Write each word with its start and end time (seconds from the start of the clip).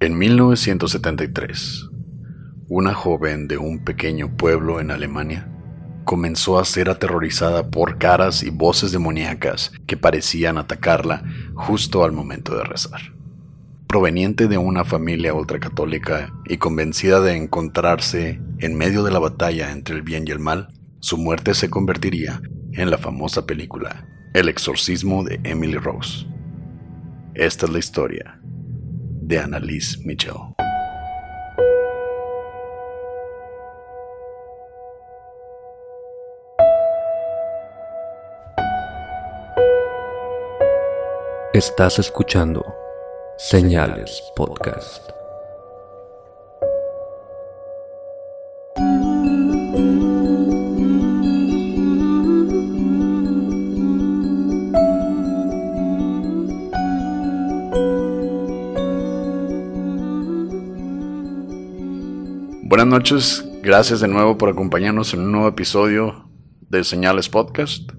En 0.00 0.16
1973, 0.16 1.88
una 2.68 2.94
joven 2.94 3.48
de 3.48 3.58
un 3.58 3.80
pequeño 3.80 4.36
pueblo 4.36 4.78
en 4.78 4.92
Alemania 4.92 5.48
comenzó 6.04 6.60
a 6.60 6.64
ser 6.64 6.88
aterrorizada 6.88 7.68
por 7.68 7.98
caras 7.98 8.44
y 8.44 8.50
voces 8.50 8.92
demoníacas 8.92 9.72
que 9.88 9.96
parecían 9.96 10.56
atacarla 10.56 11.24
justo 11.56 12.04
al 12.04 12.12
momento 12.12 12.56
de 12.56 12.62
rezar. 12.62 13.00
Proveniente 13.88 14.46
de 14.46 14.56
una 14.56 14.84
familia 14.84 15.34
ultracatólica 15.34 16.32
y 16.46 16.58
convencida 16.58 17.20
de 17.20 17.34
encontrarse 17.34 18.40
en 18.60 18.78
medio 18.78 19.02
de 19.02 19.10
la 19.10 19.18
batalla 19.18 19.72
entre 19.72 19.96
el 19.96 20.02
bien 20.02 20.28
y 20.28 20.30
el 20.30 20.38
mal, 20.38 20.68
su 21.00 21.18
muerte 21.18 21.54
se 21.54 21.70
convertiría 21.70 22.40
en 22.72 22.92
la 22.92 22.98
famosa 22.98 23.46
película 23.46 24.06
El 24.32 24.48
exorcismo 24.48 25.24
de 25.24 25.40
Emily 25.42 25.76
Rose. 25.76 26.24
Esta 27.34 27.66
es 27.66 27.72
la 27.72 27.80
historia 27.80 28.38
de 29.28 29.38
Annalise 29.38 29.98
Mitchell. 30.04 30.32
Estás 41.52 41.98
escuchando 41.98 42.64
Señales 43.36 44.22
Podcast. 44.34 45.07
Noches, 62.88 63.44
gracias 63.62 64.00
de 64.00 64.08
nuevo 64.08 64.38
por 64.38 64.48
acompañarnos 64.48 65.12
en 65.12 65.20
un 65.20 65.32
nuevo 65.32 65.48
episodio 65.48 66.28
de 66.70 66.82
Señales 66.84 67.28
Podcast. 67.28 67.92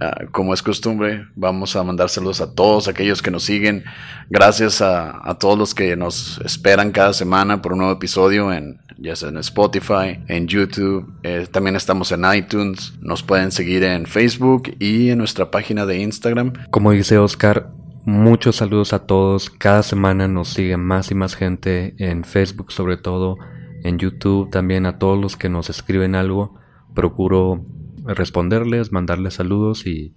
Ah, 0.00 0.26
como 0.30 0.52
es 0.54 0.62
costumbre, 0.62 1.26
vamos 1.34 1.74
a 1.74 1.82
mandárselos 1.82 2.40
a 2.40 2.54
todos 2.54 2.88
aquellos 2.88 3.22
que 3.22 3.30
nos 3.30 3.44
siguen. 3.44 3.84
Gracias 4.28 4.82
a, 4.82 5.36
todos 5.40 5.58
los 5.58 5.74
que 5.74 5.96
nos 5.96 6.40
esperan 6.44 6.92
cada 6.92 7.14
semana 7.14 7.62
por 7.62 7.72
un 7.72 7.78
nuevo 7.78 7.94
episodio 7.94 8.52
en 8.52 8.80
ya 8.98 9.16
sea 9.16 9.30
en 9.30 9.38
Spotify, 9.38 10.20
en 10.28 10.46
YouTube. 10.46 11.10
Eh, 11.22 11.46
también 11.50 11.76
estamos 11.76 12.12
en 12.12 12.24
iTunes. 12.34 12.94
Nos 13.00 13.22
pueden 13.22 13.50
seguir 13.50 13.84
en 13.84 14.06
Facebook 14.06 14.74
y 14.78 15.10
en 15.10 15.18
nuestra 15.18 15.50
página 15.50 15.86
de 15.86 15.98
Instagram. 15.98 16.52
Como 16.70 16.92
dice 16.92 17.16
Oscar, 17.18 17.70
muchos 18.04 18.56
saludos 18.56 18.92
a 18.92 19.06
todos. 19.06 19.48
Cada 19.50 19.82
semana 19.82 20.28
nos 20.28 20.48
sigue 20.48 20.76
más 20.76 21.10
y 21.10 21.14
más 21.14 21.34
gente 21.34 21.94
en 21.98 22.24
Facebook 22.24 22.72
sobre 22.72 22.96
todo 22.96 23.38
en 23.82 23.98
YouTube 23.98 24.50
también 24.50 24.86
a 24.86 24.98
todos 24.98 25.20
los 25.20 25.36
que 25.36 25.48
nos 25.48 25.70
escriben 25.70 26.14
algo. 26.14 26.54
Procuro 26.94 27.64
responderles, 28.04 28.92
mandarles 28.92 29.34
saludos 29.34 29.86
y 29.86 30.14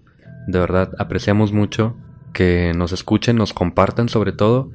de 0.47 0.59
verdad 0.59 0.91
apreciamos 0.97 1.51
mucho 1.51 1.95
que 2.33 2.73
nos 2.75 2.91
escuchen, 2.91 3.35
nos 3.35 3.53
compartan 3.53 4.09
sobre 4.09 4.31
todo 4.31 4.71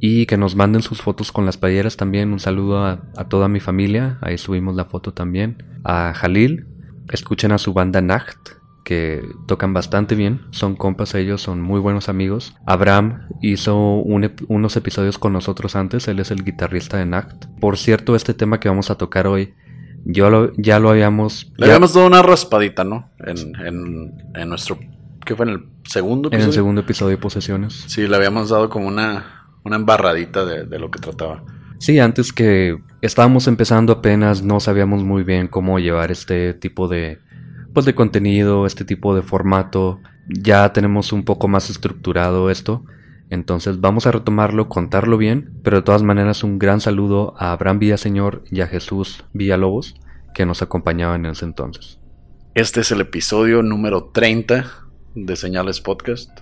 y 0.00 0.26
que 0.26 0.36
nos 0.36 0.56
manden 0.56 0.82
sus 0.82 1.00
fotos 1.00 1.32
con 1.32 1.46
las 1.46 1.56
playeras 1.56 1.96
también. 1.96 2.32
Un 2.32 2.40
saludo 2.40 2.84
a, 2.84 2.98
toda 3.28 3.48
mi 3.48 3.60
familia, 3.60 4.18
ahí 4.20 4.38
subimos 4.38 4.74
la 4.74 4.84
foto 4.84 5.12
también. 5.12 5.62
A 5.84 6.12
Jalil, 6.14 6.66
escuchen 7.10 7.52
a 7.52 7.58
su 7.58 7.72
banda 7.72 8.00
Nacht, 8.00 8.50
que 8.84 9.22
tocan 9.46 9.72
bastante 9.72 10.14
bien, 10.14 10.42
son 10.50 10.76
compas 10.76 11.14
ellos, 11.14 11.40
son 11.40 11.60
muy 11.60 11.80
buenos 11.80 12.08
amigos. 12.08 12.54
Abraham 12.66 13.28
hizo 13.40 13.76
unos 13.76 14.76
episodios 14.76 15.18
con 15.18 15.32
nosotros 15.32 15.76
antes, 15.76 16.08
él 16.08 16.18
es 16.18 16.30
el 16.30 16.44
guitarrista 16.44 16.96
de 16.96 17.06
Nacht. 17.06 17.46
Por 17.60 17.78
cierto, 17.78 18.16
este 18.16 18.34
tema 18.34 18.60
que 18.60 18.68
vamos 18.68 18.90
a 18.90 18.96
tocar 18.96 19.26
hoy, 19.26 19.54
yo 20.04 20.52
ya 20.56 20.80
lo 20.80 20.90
habíamos... 20.90 21.52
Le 21.56 21.66
habíamos 21.66 21.94
dado 21.94 22.06
una 22.06 22.22
raspadita, 22.22 22.84
¿no? 22.84 23.10
En, 23.20 24.12
en, 24.34 24.48
nuestro... 24.48 24.78
¿Qué 25.24 25.36
fue? 25.36 25.46
En 25.46 25.52
el 25.52 25.64
segundo 25.84 26.28
episodio. 26.28 26.42
En 26.42 26.48
el 26.48 26.52
segundo 26.52 26.80
episodio 26.80 27.10
de 27.10 27.18
Posesiones. 27.18 27.84
Sí, 27.86 28.08
le 28.08 28.16
habíamos 28.16 28.48
dado 28.50 28.68
como 28.68 28.88
una, 28.88 29.46
una 29.62 29.76
embarradita 29.76 30.44
de, 30.44 30.64
de 30.64 30.78
lo 30.80 30.90
que 30.90 30.98
trataba. 30.98 31.44
Sí, 31.78 32.00
antes 32.00 32.32
que 32.32 32.78
estábamos 33.00 33.46
empezando 33.46 33.92
apenas, 33.92 34.42
no 34.42 34.58
sabíamos 34.58 35.04
muy 35.04 35.22
bien 35.22 35.46
cómo 35.46 35.78
llevar 35.78 36.10
este 36.10 36.54
tipo 36.54 36.88
de 36.88 37.20
pues 37.72 37.86
de 37.86 37.94
contenido, 37.94 38.66
este 38.66 38.84
tipo 38.84 39.14
de 39.14 39.22
formato. 39.22 40.00
Ya 40.28 40.72
tenemos 40.72 41.12
un 41.12 41.24
poco 41.24 41.48
más 41.48 41.70
estructurado 41.70 42.50
esto. 42.50 42.84
Entonces 43.30 43.80
vamos 43.80 44.06
a 44.06 44.12
retomarlo, 44.12 44.68
contarlo 44.68 45.16
bien, 45.16 45.54
pero 45.62 45.78
de 45.78 45.82
todas 45.82 46.02
maneras 46.02 46.44
un 46.44 46.58
gran 46.58 46.80
saludo 46.80 47.34
a 47.38 47.52
Abraham 47.52 47.78
Villaseñor 47.78 48.44
y 48.50 48.60
a 48.60 48.66
Jesús 48.66 49.24
Villalobos 49.32 49.94
que 50.34 50.44
nos 50.44 50.60
acompañaban 50.60 51.24
en 51.24 51.32
ese 51.32 51.46
entonces. 51.46 51.98
Este 52.54 52.82
es 52.82 52.92
el 52.92 53.00
episodio 53.00 53.62
número 53.62 54.10
30 54.12 54.66
de 55.14 55.36
Señales 55.36 55.80
Podcast. 55.80 56.40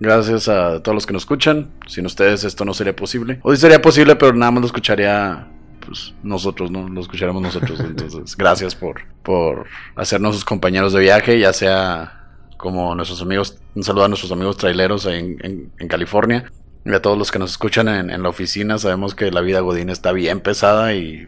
Gracias 0.00 0.48
a 0.48 0.82
todos 0.82 0.94
los 0.94 1.06
que 1.06 1.12
nos 1.12 1.24
escuchan. 1.24 1.72
Sin 1.86 2.06
ustedes 2.06 2.44
esto 2.44 2.64
no 2.64 2.72
sería 2.72 2.96
posible. 2.96 3.42
Sí 3.44 3.56
sería 3.56 3.82
posible, 3.82 4.16
pero 4.16 4.32
nada 4.32 4.50
más 4.50 4.62
lo 4.62 4.66
escucharía 4.66 5.46
pues 5.90 6.14
nosotros, 6.22 6.70
¿no? 6.70 6.88
Lo 6.88 7.00
escucharemos 7.00 7.42
nosotros. 7.42 7.80
Entonces, 7.84 8.36
gracias 8.36 8.76
por, 8.76 9.00
por 9.24 9.66
hacernos 9.96 10.36
sus 10.36 10.44
compañeros 10.44 10.92
de 10.92 11.00
viaje, 11.00 11.40
ya 11.40 11.52
sea 11.52 12.28
como 12.56 12.94
nuestros 12.94 13.20
amigos, 13.22 13.58
un 13.74 13.82
saludo 13.82 14.04
a 14.04 14.08
nuestros 14.08 14.30
amigos 14.30 14.56
traileros 14.56 15.06
en, 15.06 15.70
en, 15.76 15.88
California. 15.88 16.44
Y 16.84 16.94
a 16.94 17.02
todos 17.02 17.18
los 17.18 17.32
que 17.32 17.40
nos 17.40 17.50
escuchan 17.50 17.88
en, 17.88 18.08
en, 18.10 18.22
la 18.22 18.28
oficina, 18.28 18.78
sabemos 18.78 19.16
que 19.16 19.32
la 19.32 19.40
vida 19.40 19.60
Godín 19.60 19.90
está 19.90 20.12
bien 20.12 20.38
pesada 20.38 20.94
y 20.94 21.26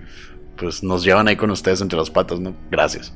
pues 0.57 0.85
nos 0.85 1.03
llevan 1.03 1.27
ahí 1.27 1.35
con 1.35 1.51
ustedes 1.51 1.81
entre 1.81 1.99
las 1.99 2.11
patas, 2.11 2.39
¿no? 2.39 2.55
Gracias. 2.71 3.13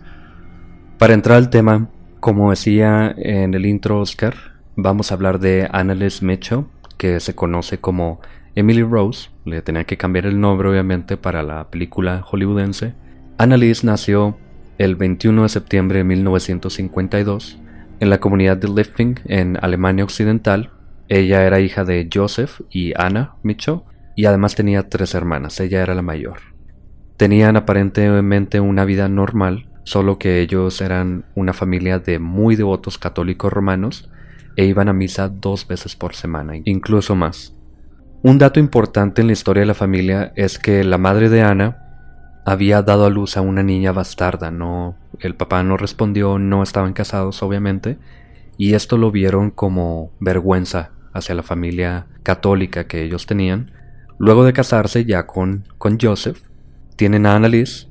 Para 0.99 1.15
entrar 1.15 1.37
al 1.37 1.49
tema, 1.49 1.89
como 2.19 2.51
decía 2.51 3.15
en 3.17 3.55
el 3.55 3.67
intro 3.67 4.01
Oscar, 4.01 4.35
vamos 4.75 5.13
a 5.13 5.15
hablar 5.15 5.39
de 5.39 5.69
Annalise 5.71 6.25
Mitchell, 6.25 6.65
que 6.99 7.21
se 7.21 7.37
conoce 7.37 7.79
como 7.79 8.21
Emily 8.57 8.83
Rose, 8.83 9.29
le 9.45 9.61
tenía 9.61 9.85
que 9.85 9.99
cambiar 9.99 10.25
el 10.25 10.41
nombre 10.41 10.71
obviamente 10.71 11.19
para 11.19 11.43
la 11.43 11.71
película 11.71 12.23
hollywoodense. 12.23 12.95
Annalise 13.37 13.87
nació 13.87 14.39
el 14.79 14.97
21 14.97 15.43
de 15.43 15.49
septiembre 15.51 15.99
de 15.99 16.05
1952 16.05 17.59
en 18.01 18.11
la 18.11 18.19
comunidad 18.19 18.57
de 18.57 18.69
Liffing 18.69 19.21
en 19.27 19.59
Alemania 19.61 20.05
Occidental. 20.05 20.71
Ella 21.09 21.45
era 21.45 21.61
hija 21.61 21.85
de 21.85 22.09
Joseph 22.13 22.63
y 22.71 22.95
Anna 22.97 23.37
Mitchell 23.43 23.83
y 24.17 24.25
además 24.25 24.55
tenía 24.55 24.89
tres 24.89 25.15
hermanas, 25.15 25.61
ella 25.61 25.83
era 25.83 25.95
la 25.95 26.01
mayor. 26.01 26.39
Tenían 27.19 27.57
aparentemente 27.57 28.61
una 28.61 28.87
vida 28.87 29.07
normal, 29.11 29.69
solo 29.85 30.19
que 30.19 30.41
ellos 30.41 30.81
eran 30.81 31.27
una 31.35 31.53
familia 31.53 31.99
de 31.99 32.19
muy 32.19 32.57
devotos 32.57 32.97
católicos 32.97 33.53
romanos 33.53 34.11
e 34.57 34.65
iban 34.65 34.89
a 34.89 34.95
misa 34.95 35.29
dos 35.29 35.69
veces 35.69 35.95
por 35.95 36.15
semana, 36.15 36.55
incluso 36.65 37.15
más. 37.15 37.56
Un 38.27 38.39
dato 38.39 38.59
importante 38.59 39.21
en 39.21 39.29
la 39.29 39.35
historia 39.35 39.61
de 39.61 39.67
la 39.67 39.75
familia 39.75 40.33
es 40.35 40.59
que 40.59 40.83
la 40.83 40.99
madre 40.99 41.29
de 41.29 41.43
Ana 41.43 42.43
había 42.45 42.83
dado 42.83 43.07
a 43.07 43.09
luz 43.09 43.37
a 43.37 43.41
una 43.41 43.63
niña 43.63 43.93
bastarda, 43.93 44.51
no 44.51 44.97
el 45.21 45.37
papá 45.37 45.63
no 45.63 45.77
respondió, 45.77 46.37
no 46.37 46.65
estaban 46.65 46.93
casados 46.93 47.41
obviamente, 47.45 47.99
y 48.59 48.75
esto 48.75 48.99
lo 48.99 49.13
vieron 49.13 49.53
como 49.53 50.11
vergüenza 50.19 50.91
hacia 51.13 51.37
la 51.37 51.45
familia 51.45 52.07
católica 52.25 52.89
que 52.89 53.05
ellos 53.05 53.27
tenían. 53.27 53.71
Luego 54.19 54.45
de 54.45 54.53
casarse 54.53 55.05
ya 55.05 55.29
con, 55.29 55.69
con 55.79 55.97
Joseph, 56.01 56.41
tienen 56.97 57.27
a 57.27 57.37
Annalise. 57.37 57.87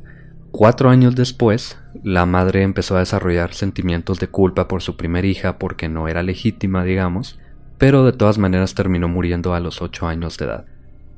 Cuatro 0.52 0.90
años 0.90 1.16
después, 1.16 1.78
la 2.04 2.26
madre 2.26 2.64
empezó 2.64 2.98
a 2.98 3.00
desarrollar 3.00 3.54
sentimientos 3.54 4.20
de 4.20 4.28
culpa 4.28 4.68
por 4.68 4.82
su 4.82 4.98
primera 4.98 5.28
hija 5.28 5.58
porque 5.58 5.88
no 5.88 6.10
era 6.10 6.24
legítima, 6.24 6.84
digamos, 6.84 7.40
pero 7.78 8.06
de 8.06 8.14
todas 8.14 8.38
maneras 8.38 8.76
terminó 8.76 9.08
muriendo 9.08 9.54
a 9.54 9.60
los 9.60 9.82
8 9.82 10.08
años 10.08 10.38
de 10.38 10.46
edad. 10.46 10.66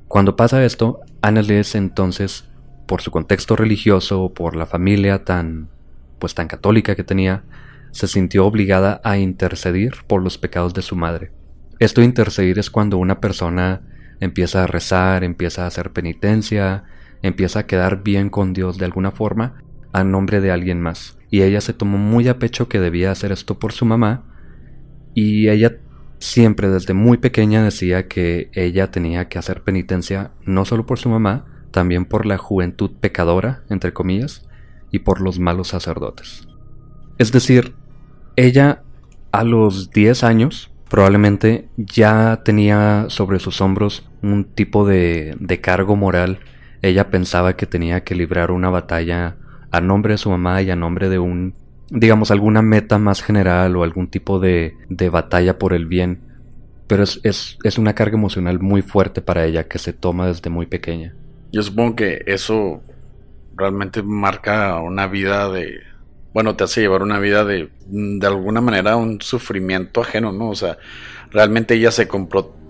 Cuando 0.07 0.36
pasa 0.36 0.63
esto, 0.63 1.01
Annalise 1.21 1.77
entonces, 1.77 2.50
por 2.88 3.01
su 3.01 3.12
contexto 3.12 3.56
religioso, 3.56 4.33
por 4.33 4.56
la 4.56 4.65
familia 4.65 5.24
tan 5.25 5.69
pues 6.19 6.33
tan 6.33 6.48
católica 6.48 6.95
que 6.95 7.04
tenía, 7.04 7.44
se 7.92 8.07
sintió 8.07 8.45
obligada 8.45 9.01
a 9.04 9.18
intercedir 9.18 9.94
por 10.07 10.21
los 10.21 10.38
pecados 10.38 10.74
de 10.74 10.81
su 10.81 10.95
madre. 10.95 11.31
Esto 11.80 12.01
de 12.01 12.06
intercedir 12.06 12.59
es 12.59 12.69
cuando 12.69 12.98
una 12.98 13.19
persona 13.19 13.81
empieza 14.19 14.63
a 14.63 14.68
rezar, 14.68 15.24
empieza 15.24 15.63
a 15.63 15.68
hacer 15.68 15.92
penitencia, 15.92 16.86
empieza 17.21 17.59
a 17.59 17.65
quedar 17.68 18.04
bien 18.04 18.30
con 18.30 18.54
Dios 18.54 18.77
de 18.77 18.86
alguna 18.86 19.12
forma 19.12 19.63
a 19.94 20.04
nombre 20.04 20.42
de 20.42 20.51
alguien 20.51 20.81
más. 20.81 21.18
Y 21.30 21.42
ella 21.42 21.62
se 21.62 21.74
tomó 21.74 21.98
muy 21.98 22.27
a 22.27 22.39
pecho 22.39 22.68
que 22.68 22.80
debía 22.80 23.12
hacer 23.12 23.31
esto 23.31 23.59
por 23.59 23.74
su 23.74 23.86
mamá 23.86 24.24
y 25.13 25.50
ella 25.50 25.77
siempre 26.19 26.69
desde 26.69 26.94
muy 26.94 27.18
pequeña 27.18 27.64
decía 27.64 28.08
que 28.08 28.50
ella 28.54 28.92
tenía 28.92 29.28
que 29.28 29.40
hacer 29.40 29.62
penitencia 29.64 30.31
no 30.44 30.66
solo 30.66 30.86
por 30.86 31.00
su 31.00 31.10
mamá, 31.10 31.46
también 31.72 32.06
por 32.06 32.25
la 32.25 32.38
juventud 32.38 32.92
pecadora, 33.00 33.64
entre 33.69 33.94
comillas, 33.94 34.48
y 34.92 35.00
por 35.00 35.22
los 35.22 35.40
malos 35.40 35.69
sacerdotes. 35.69 36.48
Es 37.18 37.31
decir, 37.31 37.75
ella 38.36 38.84
a 39.31 39.44
los 39.44 39.92
10 39.92 40.24
años 40.24 40.72
probablemente 40.90 41.69
ya 41.75 42.42
tenía 42.44 43.06
sobre 43.10 43.40
sus 43.40 43.60
hombros 43.62 44.10
un 44.22 44.46
tipo 44.46 44.88
de, 44.88 45.36
de 45.40 45.60
cargo 45.60 45.96
moral. 45.96 46.40
Ella 46.81 47.10
pensaba 47.10 47.56
que 47.56 47.66
tenía 47.66 48.04
que 48.04 48.16
librar 48.16 48.52
una 48.52 48.69
batalla 48.69 49.36
a 49.72 49.81
nombre 49.81 50.14
de 50.14 50.18
su 50.18 50.30
mamá 50.30 50.62
y 50.62 50.72
a 50.72 50.75
nombre 50.75 51.10
de 51.10 51.19
un, 51.19 51.54
digamos, 51.89 52.31
alguna 52.31 52.62
meta 52.62 52.98
más 52.98 53.22
general 53.22 53.75
o 53.75 53.84
algún 53.84 54.07
tipo 54.07 54.39
de, 54.39 54.75
de 54.89 55.10
batalla 55.10 55.57
por 55.57 55.74
el 55.74 55.86
bien. 55.86 56.22
Pero 56.88 57.04
es, 57.04 57.19
es, 57.24 57.57
es 57.63 57.78
una 57.78 57.95
carga 57.95 58.18
emocional 58.18 58.60
muy 58.60 58.81
fuerte 58.81 59.22
para 59.22 59.45
ella 59.45 59.68
que 59.68 59.80
se 59.80 59.94
toma 59.94 60.28
desde 60.28 60.50
muy 60.50 60.66
pequeña. 60.66 61.13
Yo 61.51 61.62
supongo 61.63 61.98
que 61.98 62.24
eso 62.25 62.81
realmente 63.56 64.04
marca 64.04 64.80
una 64.80 65.07
vida 65.07 65.50
de, 65.50 65.80
bueno, 66.34 66.56
te 66.56 66.63
hace 66.63 66.81
llevar 66.81 67.01
una 67.01 67.19
vida 67.19 67.44
de, 67.44 67.69
de 67.88 68.28
alguna 68.28 68.62
manera, 68.62 68.95
un 68.95 69.19
sufrimiento 69.22 70.01
ajeno, 70.01 70.31
¿no? 70.31 70.50
O 70.50 70.56
sea, 70.56 70.78
realmente 71.31 71.74
ella 71.74 71.92
se, 71.92 72.07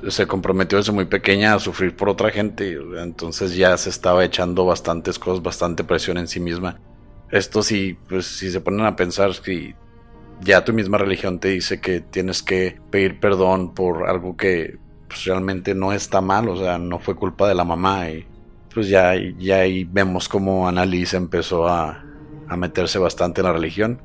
se 0.08 0.28
comprometió 0.28 0.78
desde 0.78 0.92
muy 0.92 1.06
pequeña 1.06 1.54
a 1.54 1.60
sufrir 1.60 1.96
por 1.96 2.10
otra 2.10 2.32
gente, 2.32 2.78
entonces 3.02 3.56
ya 3.56 3.76
se 3.78 3.90
estaba 3.90 4.24
echando 4.24 4.66
bastantes 4.66 5.20
cosas, 5.20 5.44
bastante 5.44 5.84
presión 5.84 6.18
en 6.18 6.28
sí 6.28 6.40
misma. 6.40 6.80
Esto 7.32 7.62
sí, 7.62 7.98
pues 8.08 8.26
si 8.26 8.50
se 8.50 8.62
ponen 8.62 8.86
a 8.86 8.96
pensar, 8.96 9.34
si 9.34 9.76
ya 10.42 10.64
tu 10.64 10.74
misma 10.74 10.98
religión 10.98 11.40
te 11.40 11.50
dice 11.50 11.82
que 11.82 12.00
tienes 12.00 12.44
que 12.44 12.80
pedir 12.90 13.20
perdón 13.20 13.74
por 13.74 14.10
algo 14.10 14.38
que 14.38 14.78
pues, 15.08 15.26
realmente 15.26 15.74
no 15.74 15.94
está 15.94 16.22
mal, 16.22 16.48
o 16.50 16.58
sea, 16.58 16.78
no 16.78 17.00
fue 17.00 17.16
culpa 17.16 17.48
de 17.48 17.56
la 17.56 17.64
mamá 17.64 18.10
y 18.10 18.26
pues 18.74 18.90
ya, 18.90 19.14
ya 19.40 19.58
ahí 19.58 19.84
vemos 19.84 20.30
cómo 20.30 20.68
Annalise 20.68 21.18
empezó 21.18 21.68
a, 21.68 22.04
a 22.48 22.58
meterse 22.58 23.00
bastante 23.00 23.42
en 23.42 23.48
la 23.48 23.54
religión 23.54 24.00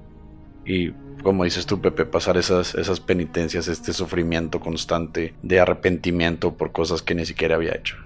y 0.64 0.92
como 1.22 1.44
dices 1.44 1.66
tú 1.66 1.80
Pepe, 1.80 2.04
pasar 2.04 2.36
esas, 2.36 2.74
esas 2.74 3.00
penitencias, 3.00 3.68
este 3.68 3.92
sufrimiento 3.92 4.60
constante 4.60 5.34
de 5.42 5.60
arrepentimiento 5.60 6.54
por 6.54 6.72
cosas 6.72 7.02
que 7.02 7.14
ni 7.14 7.24
siquiera 7.24 7.56
había 7.56 7.74
hecho. 7.74 7.96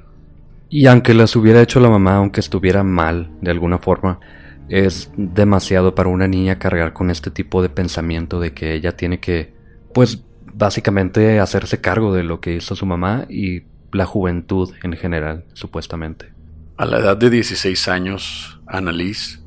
Y 0.69 0.87
aunque 0.87 1.15
las 1.15 1.35
hubiera 1.37 1.63
hecho 1.63 1.81
la 1.81 1.89
mamá, 1.89 2.17
aunque 2.17 2.41
estuviera 2.41 2.83
mal 2.83 3.31
de 3.41 3.51
alguna 3.51 3.79
forma, 3.79 4.19
es 4.69 5.11
demasiado 5.17 5.95
para 5.95 6.09
una 6.09 6.27
niña 6.27 6.59
cargar 6.59 6.93
con 6.93 7.11
este 7.11 7.31
tipo 7.31 7.63
de 7.63 7.69
pensamiento 7.69 8.41
de 8.41 8.53
que 8.53 8.75
ella 8.75 8.97
tiene 8.97 9.21
que, 9.21 9.55
pues 9.95 10.23
básicamente 10.55 11.39
hacerse 11.39 11.81
cargo 11.81 12.15
de 12.15 12.23
lo 12.23 12.41
que 12.41 12.55
hizo 12.55 12.75
su 12.75 12.87
mamá 12.87 13.27
y 13.29 13.63
la 13.93 14.07
juventud 14.07 14.73
en 14.83 14.95
general, 14.95 15.45
supuestamente. 15.53 16.33
A 16.77 16.87
la 16.87 16.99
edad 16.99 17.17
de 17.17 17.31
16 17.31 17.89
años, 17.89 18.61
Annalise, 18.67 19.41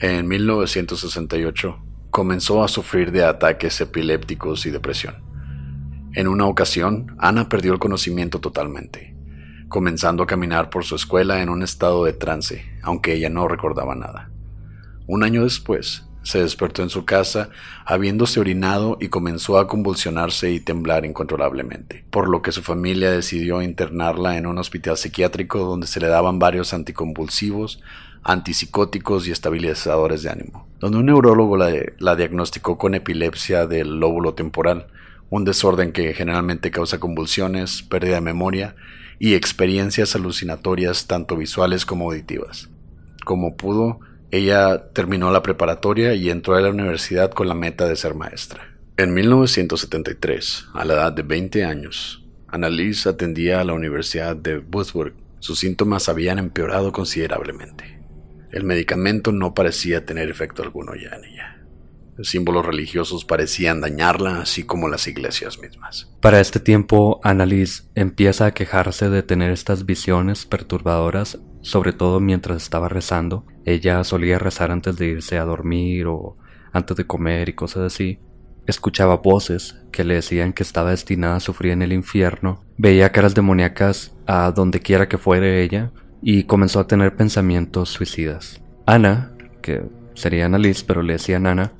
en 0.00 0.26
1968, 0.28 1.78
comenzó 2.10 2.62
a 2.64 2.68
sufrir 2.68 3.12
de 3.12 3.24
ataques 3.24 3.80
epilépticos 3.80 4.66
y 4.66 4.70
depresión. 4.70 5.16
En 6.14 6.28
una 6.28 6.46
ocasión, 6.46 7.14
Ana 7.18 7.48
perdió 7.48 7.72
el 7.72 7.78
conocimiento 7.78 8.40
totalmente, 8.40 9.14
comenzando 9.68 10.22
a 10.22 10.26
caminar 10.26 10.70
por 10.70 10.84
su 10.84 10.96
escuela 10.96 11.42
en 11.42 11.48
un 11.48 11.62
estado 11.62 12.04
de 12.04 12.12
trance, 12.12 12.64
aunque 12.82 13.14
ella 13.14 13.28
no 13.28 13.48
recordaba 13.48 13.94
nada. 13.94 14.30
Un 15.06 15.22
año 15.22 15.44
después, 15.44 16.06
se 16.26 16.40
despertó 16.40 16.82
en 16.82 16.90
su 16.90 17.04
casa 17.04 17.50
habiéndose 17.84 18.40
orinado 18.40 18.98
y 19.00 19.08
comenzó 19.08 19.58
a 19.58 19.68
convulsionarse 19.68 20.50
y 20.50 20.58
temblar 20.58 21.04
incontrolablemente, 21.04 22.04
por 22.10 22.28
lo 22.28 22.42
que 22.42 22.50
su 22.50 22.62
familia 22.62 23.12
decidió 23.12 23.62
internarla 23.62 24.36
en 24.36 24.46
un 24.46 24.58
hospital 24.58 24.96
psiquiátrico 24.96 25.60
donde 25.60 25.86
se 25.86 26.00
le 26.00 26.08
daban 26.08 26.40
varios 26.40 26.74
anticonvulsivos, 26.74 27.80
antipsicóticos 28.24 29.28
y 29.28 29.30
estabilizadores 29.30 30.24
de 30.24 30.30
ánimo, 30.30 30.66
donde 30.80 30.98
un 30.98 31.06
neurólogo 31.06 31.56
la, 31.56 32.16
diagnosticó 32.16 32.76
con 32.76 32.96
epilepsia 32.96 33.68
del 33.68 34.00
lóbulo 34.00 34.34
temporal, 34.34 34.88
un 35.30 35.44
desorden 35.44 35.92
que 35.92 36.12
generalmente 36.12 36.72
causa 36.72 36.98
convulsiones, 36.98 37.82
pérdida 37.82 38.16
de 38.16 38.20
memoria 38.22 38.74
y 39.20 39.34
experiencias 39.34 40.16
alucinatorias 40.16 41.06
tanto 41.06 41.36
visuales 41.36 41.86
como 41.86 42.10
auditivas. 42.10 42.68
Como 43.24 43.56
pudo, 43.56 44.00
ella 44.36 44.90
terminó 44.92 45.30
la 45.30 45.42
preparatoria 45.42 46.14
y 46.14 46.30
entró 46.30 46.56
a 46.56 46.60
la 46.60 46.70
universidad 46.70 47.30
con 47.30 47.48
la 47.48 47.54
meta 47.54 47.86
de 47.86 47.96
ser 47.96 48.14
maestra. 48.14 48.76
En 48.96 49.12
1973, 49.12 50.68
a 50.72 50.84
la 50.84 50.94
edad 50.94 51.12
de 51.12 51.22
20 51.22 51.64
años, 51.64 52.24
Annalise 52.48 53.08
atendía 53.08 53.60
a 53.60 53.64
la 53.64 53.74
Universidad 53.74 54.36
de 54.36 54.58
Würzburg. 54.58 55.14
Sus 55.38 55.58
síntomas 55.58 56.08
habían 56.08 56.38
empeorado 56.38 56.92
considerablemente. 56.92 58.00
El 58.52 58.64
medicamento 58.64 59.32
no 59.32 59.52
parecía 59.52 60.06
tener 60.06 60.30
efecto 60.30 60.62
alguno 60.62 60.94
ya 60.94 61.16
en 61.16 61.24
ella. 61.24 61.55
Los 62.16 62.28
símbolos 62.28 62.64
religiosos 62.64 63.24
parecían 63.24 63.80
dañarla, 63.80 64.40
así 64.40 64.64
como 64.64 64.88
las 64.88 65.06
iglesias 65.06 65.58
mismas. 65.58 66.10
Para 66.20 66.40
este 66.40 66.60
tiempo, 66.60 67.20
Annalise 67.22 67.84
empieza 67.94 68.46
a 68.46 68.54
quejarse 68.54 69.10
de 69.10 69.22
tener 69.22 69.50
estas 69.50 69.84
visiones 69.84 70.46
perturbadoras 70.46 71.38
sobre 71.66 71.92
todo 71.92 72.20
mientras 72.20 72.62
estaba 72.62 72.88
rezando. 72.88 73.44
Ella 73.64 74.04
solía 74.04 74.38
rezar 74.38 74.70
antes 74.70 74.96
de 74.96 75.06
irse 75.06 75.36
a 75.36 75.44
dormir 75.44 76.06
o 76.06 76.36
antes 76.72 76.96
de 76.96 77.08
comer 77.08 77.48
y 77.48 77.54
cosas 77.54 77.92
así. 77.92 78.20
Escuchaba 78.68 79.16
voces 79.16 79.76
que 79.90 80.04
le 80.04 80.14
decían 80.14 80.52
que 80.52 80.62
estaba 80.62 80.90
destinada 80.90 81.36
a 81.36 81.40
sufrir 81.40 81.72
en 81.72 81.82
el 81.82 81.92
infierno. 81.92 82.60
Veía 82.76 83.10
caras 83.10 83.34
demoníacas 83.34 84.14
a 84.28 84.52
donde 84.52 84.78
quiera 84.78 85.08
que 85.08 85.18
fuera 85.18 85.58
ella 85.58 85.90
y 86.22 86.44
comenzó 86.44 86.78
a 86.78 86.86
tener 86.86 87.16
pensamientos 87.16 87.88
suicidas. 87.88 88.62
Ana, 88.86 89.32
que 89.60 89.82
sería 90.14 90.46
Annalise 90.46 90.84
pero 90.86 91.02
le 91.02 91.14
decían 91.14 91.48
Ana, 91.48 91.72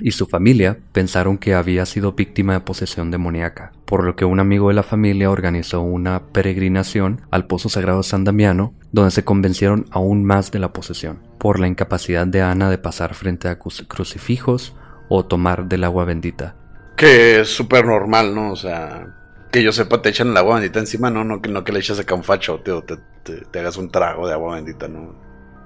y 0.00 0.12
su 0.12 0.26
familia 0.26 0.78
pensaron 0.92 1.38
que 1.38 1.54
había 1.54 1.86
sido 1.86 2.12
víctima 2.12 2.54
de 2.54 2.60
posesión 2.60 3.10
demoníaca, 3.10 3.72
por 3.84 4.04
lo 4.04 4.16
que 4.16 4.24
un 4.24 4.40
amigo 4.40 4.68
de 4.68 4.74
la 4.74 4.82
familia 4.82 5.30
organizó 5.30 5.80
una 5.80 6.26
peregrinación 6.32 7.22
al 7.30 7.46
Pozo 7.46 7.68
Sagrado 7.68 8.02
San 8.02 8.24
Damiano, 8.24 8.74
donde 8.92 9.10
se 9.10 9.24
convencieron 9.24 9.86
aún 9.90 10.24
más 10.24 10.50
de 10.50 10.58
la 10.58 10.72
posesión, 10.72 11.20
por 11.38 11.60
la 11.60 11.68
incapacidad 11.68 12.26
de 12.26 12.42
Ana 12.42 12.70
de 12.70 12.78
pasar 12.78 13.14
frente 13.14 13.48
a 13.48 13.58
crucifijos 13.58 14.74
o 15.08 15.24
tomar 15.24 15.66
del 15.66 15.84
agua 15.84 16.04
bendita. 16.04 16.56
Que 16.96 17.40
es 17.40 17.48
súper 17.48 17.86
normal, 17.86 18.34
¿no? 18.34 18.52
O 18.52 18.56
sea, 18.56 19.06
que 19.50 19.62
yo 19.62 19.72
sepa, 19.72 20.00
te 20.00 20.10
echan 20.10 20.28
el 20.28 20.36
agua 20.36 20.56
bendita 20.56 20.78
encima, 20.78 21.10
¿no? 21.10 21.24
No 21.24 21.42
que, 21.42 21.50
no 21.50 21.64
que 21.64 21.72
le 21.72 21.80
eches 21.80 22.04
a 22.06 22.14
un 22.14 22.24
facho, 22.24 22.60
te, 22.60 23.42
te 23.50 23.58
hagas 23.58 23.76
un 23.76 23.90
trago 23.90 24.26
de 24.26 24.34
agua 24.34 24.56
bendita, 24.56 24.88
¿no? 24.88 25.14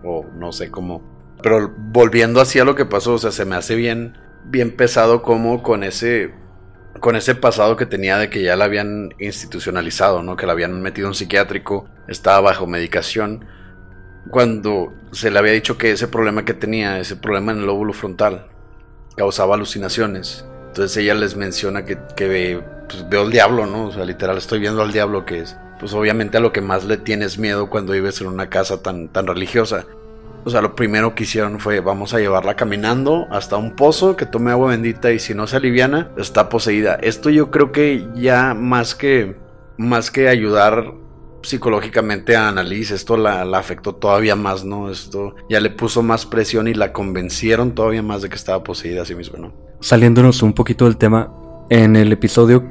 O 0.05 0.25
no 0.37 0.53
sé 0.53 0.71
cómo 0.71 1.18
pero 1.43 1.73
volviendo 1.77 2.41
así 2.41 2.59
a 2.59 2.65
lo 2.65 2.75
que 2.75 2.85
pasó, 2.85 3.15
o 3.15 3.19
sea, 3.19 3.31
se 3.31 3.45
me 3.45 3.57
hace 3.57 3.75
bien, 3.75 4.19
bien 4.45 4.77
pesado 4.77 5.23
como 5.23 5.63
con 5.63 5.85
ese, 5.85 6.35
con 7.01 7.17
ese 7.17 7.35
pasado 7.35 7.77
que 7.77 7.87
tenía 7.87 8.19
de 8.19 8.31
que 8.31 8.43
ya 8.43 8.57
la 8.57 8.65
habían 8.65 9.15
institucionalizado, 9.19 10.23
¿no? 10.23 10.37
Que 10.37 10.47
la 10.47 10.53
habían 10.53 10.81
metido 10.83 11.07
en 11.07 11.11
un 11.11 11.15
psiquiátrico, 11.15 11.89
estaba 12.09 12.41
bajo 12.41 12.67
medicación, 12.67 13.47
cuando 14.31 14.93
se 15.13 15.31
le 15.31 15.39
había 15.39 15.53
dicho 15.53 15.79
que 15.79 15.93
ese 15.93 16.09
problema 16.09 16.45
que 16.45 16.55
tenía, 16.55 16.99
ese 16.99 17.17
problema 17.17 17.53
en 17.53 17.59
el 17.59 17.67
lóbulo 17.67 17.93
frontal, 17.93 18.49
causaba 19.17 19.55
alucinaciones. 19.55 20.45
Entonces 20.69 20.97
ella 20.99 21.15
les 21.15 21.37
menciona 21.37 21.85
que, 21.85 21.99
que 22.15 22.63
pues, 22.89 23.09
veo 23.09 23.23
al 23.23 23.31
diablo, 23.31 23.67
¿no? 23.67 23.87
O 23.87 23.93
sea, 23.93 24.05
literal, 24.05 24.37
estoy 24.37 24.61
viendo 24.61 24.83
al 24.83 24.93
diablo 24.93 25.25
que 25.25 25.41
es. 25.41 25.57
Pues 25.81 25.93
obviamente 25.95 26.37
a 26.37 26.41
lo 26.41 26.53
que 26.53 26.61
más 26.61 26.85
le 26.85 26.97
tienes 26.97 27.39
miedo 27.39 27.71
cuando 27.71 27.93
vives 27.93 28.21
en 28.21 28.27
una 28.27 28.51
casa 28.51 28.83
tan, 28.83 29.09
tan 29.09 29.27
religiosa. 29.27 29.87
O 30.45 30.51
sea, 30.51 30.63
lo 30.63 30.75
primero 30.75 31.15
que 31.15 31.25
hicieron 31.25 31.61
fue 31.61 31.81
vamos 31.81 32.15
a 32.15 32.19
llevarla 32.19 32.57
caminando 32.57 33.27
hasta 33.31 33.57
un 33.57 33.77
pozo 33.77 34.17
que 34.17 34.27
tome 34.27 34.51
agua 34.51 34.71
bendita 34.71 35.13
y 35.13 35.19
si 35.19 35.35
no 35.35 35.47
se 35.47 35.57
aliviana, 35.57 36.11
está 36.17 36.49
poseída. 36.49 36.95
Esto 37.03 37.31
yo 37.31 37.51
creo 37.51 37.73
que 37.73 38.07
ya 38.15 38.55
más 38.55 38.95
que 38.95 39.37
más 39.77 40.11
que 40.11 40.29
ayudar 40.29 40.93
psicológicamente 41.43 42.37
a 42.37 42.49
Annalise, 42.49 42.95
esto 42.95 43.17
la, 43.17 43.43
afectó 43.57 43.95
todavía 43.95 44.37
más, 44.37 44.65
¿no? 44.65 44.91
Esto 44.91 45.35
ya 45.49 45.61
le 45.61 45.71
puso 45.71 46.03
más 46.03 46.27
presión 46.27 46.69
y 46.69 46.75
la 46.75 46.93
convencieron 46.93 47.73
todavía 47.73 48.03
más 48.03 48.23
de 48.23 48.29
que 48.29 48.37
estaba 48.37 48.63
poseída 48.63 49.03
a 49.03 49.05
sí 49.05 49.15
misma, 49.15 49.39
¿no? 49.39 49.53
Saliéndonos 49.81 50.43
un 50.43 50.53
poquito 50.53 50.85
del 50.87 50.97
tema, 50.97 51.33
en 51.71 51.97
el 51.97 52.11
episodio 52.13 52.65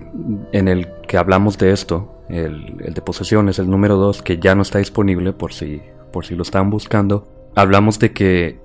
en 0.52 0.68
el 0.68 0.88
que 1.08 1.18
hablamos 1.18 1.58
de 1.58 1.72
esto, 1.72 2.24
el, 2.30 2.76
el 2.84 2.94
de 2.94 3.02
posesiones, 3.02 3.58
el 3.60 3.70
número 3.70 3.96
2, 3.96 4.22
que 4.22 4.38
ya 4.38 4.54
no 4.56 4.64
está 4.64 4.80
disponible 4.80 5.34
por 5.34 5.54
si, 5.54 5.82
por 6.12 6.26
si 6.26 6.36
lo 6.36 6.44
están 6.44 6.70
buscando, 6.70 7.37
hablamos 7.58 7.98
de 7.98 8.14
que 8.14 8.62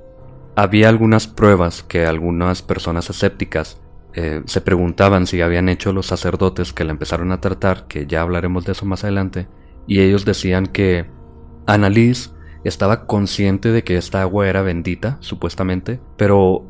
había 0.55 0.91
algunas 0.91 1.27
pruebas 1.27 1.83
que 1.83 2.05
algunas 2.05 2.61
personas 2.61 3.09
escépticas 3.09 3.81
eh, 4.13 4.43
se 4.45 4.61
preguntaban 4.61 5.27
si 5.27 5.41
habían 5.41 5.71
hecho 5.71 5.95
los 5.95 6.07
sacerdotes 6.07 6.75
que 6.75 6.85
la 6.85 6.91
empezaron 6.91 7.33
a 7.33 7.41
tratar, 7.41 7.87
que 7.87 8.07
ya 8.07 8.21
hablaremos 8.21 8.67
de 8.67 8.73
eso 8.73 8.85
más 8.85 9.03
adelante, 9.03 9.49
y 9.87 10.01
ellos 10.01 10.27
decían 10.27 10.67
que 10.67 11.07
Annalise 11.67 12.33
estaba 12.65 13.07
consciente 13.07 13.73
de 13.73 13.83
que 13.83 13.97
esta 13.97 14.21
agua 14.21 14.47
era 14.47 14.61
bendita, 14.61 15.17
supuestamente, 15.21 15.99
pero 16.19 16.67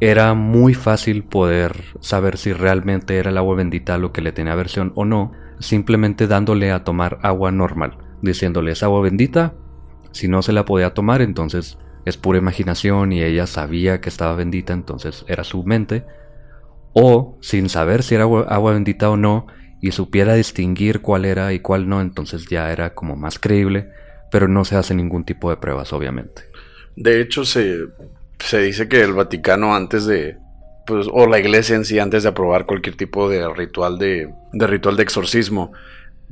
era 0.00 0.32
muy 0.32 0.72
fácil 0.72 1.24
poder 1.24 1.76
saber 2.00 2.38
si 2.38 2.54
realmente 2.54 3.18
era 3.18 3.28
el 3.28 3.36
agua 3.36 3.54
bendita 3.54 3.98
lo 3.98 4.12
que 4.12 4.22
le 4.22 4.32
tenía 4.32 4.54
aversión 4.54 4.92
o 4.94 5.04
no, 5.04 5.32
simplemente 5.58 6.26
dándole 6.26 6.72
a 6.72 6.84
tomar 6.84 7.18
agua 7.22 7.52
normal, 7.52 7.98
diciéndole 8.22 8.72
es 8.72 8.82
agua 8.82 9.02
bendita, 9.02 9.52
si 10.16 10.28
no 10.28 10.42
se 10.42 10.52
la 10.52 10.64
podía 10.64 10.94
tomar 10.94 11.22
entonces 11.22 11.78
es 12.06 12.16
pura 12.16 12.38
imaginación 12.38 13.12
y 13.12 13.22
ella 13.22 13.46
sabía 13.46 14.00
que 14.00 14.08
estaba 14.08 14.34
bendita, 14.36 14.72
entonces 14.72 15.24
era 15.28 15.42
su 15.42 15.64
mente, 15.64 16.04
o 16.92 17.36
sin 17.42 17.68
saber 17.68 18.02
si 18.02 18.14
era 18.14 18.24
agua, 18.24 18.72
bendita 18.72 19.10
o 19.10 19.16
no 19.16 19.48
y 19.82 19.90
supiera 19.90 20.34
distinguir 20.34 21.00
cuál 21.00 21.24
era 21.24 21.52
y 21.52 21.58
cuál 21.58 21.88
no, 21.88 22.00
entonces 22.00 22.46
ya 22.48 22.72
era 22.72 22.94
como 22.94 23.16
más 23.16 23.38
creíble, 23.40 23.90
pero 24.30 24.46
no 24.46 24.64
se 24.64 24.76
hace 24.76 24.94
ningún 24.94 25.24
tipo 25.24 25.50
de 25.50 25.56
pruebas, 25.56 25.92
obviamente. 25.92 26.42
De 26.94 27.20
hecho, 27.20 27.44
se, 27.44 27.88
se 28.38 28.60
dice 28.62 28.88
que 28.88 29.02
el 29.02 29.12
Vaticano 29.12 29.74
antes 29.74 30.06
de, 30.06 30.38
pues, 30.86 31.08
o 31.12 31.26
la 31.26 31.40
iglesia 31.40 31.74
en 31.74 31.84
sí, 31.84 31.98
antes 31.98 32.22
de 32.22 32.28
aprobar 32.28 32.66
cualquier 32.66 32.96
tipo 32.96 33.28
de 33.28 33.52
ritual 33.52 33.98
de, 33.98 34.32
de 34.52 34.66
ritual 34.66 34.96
de 34.96 35.02
exorcismo, 35.02 35.72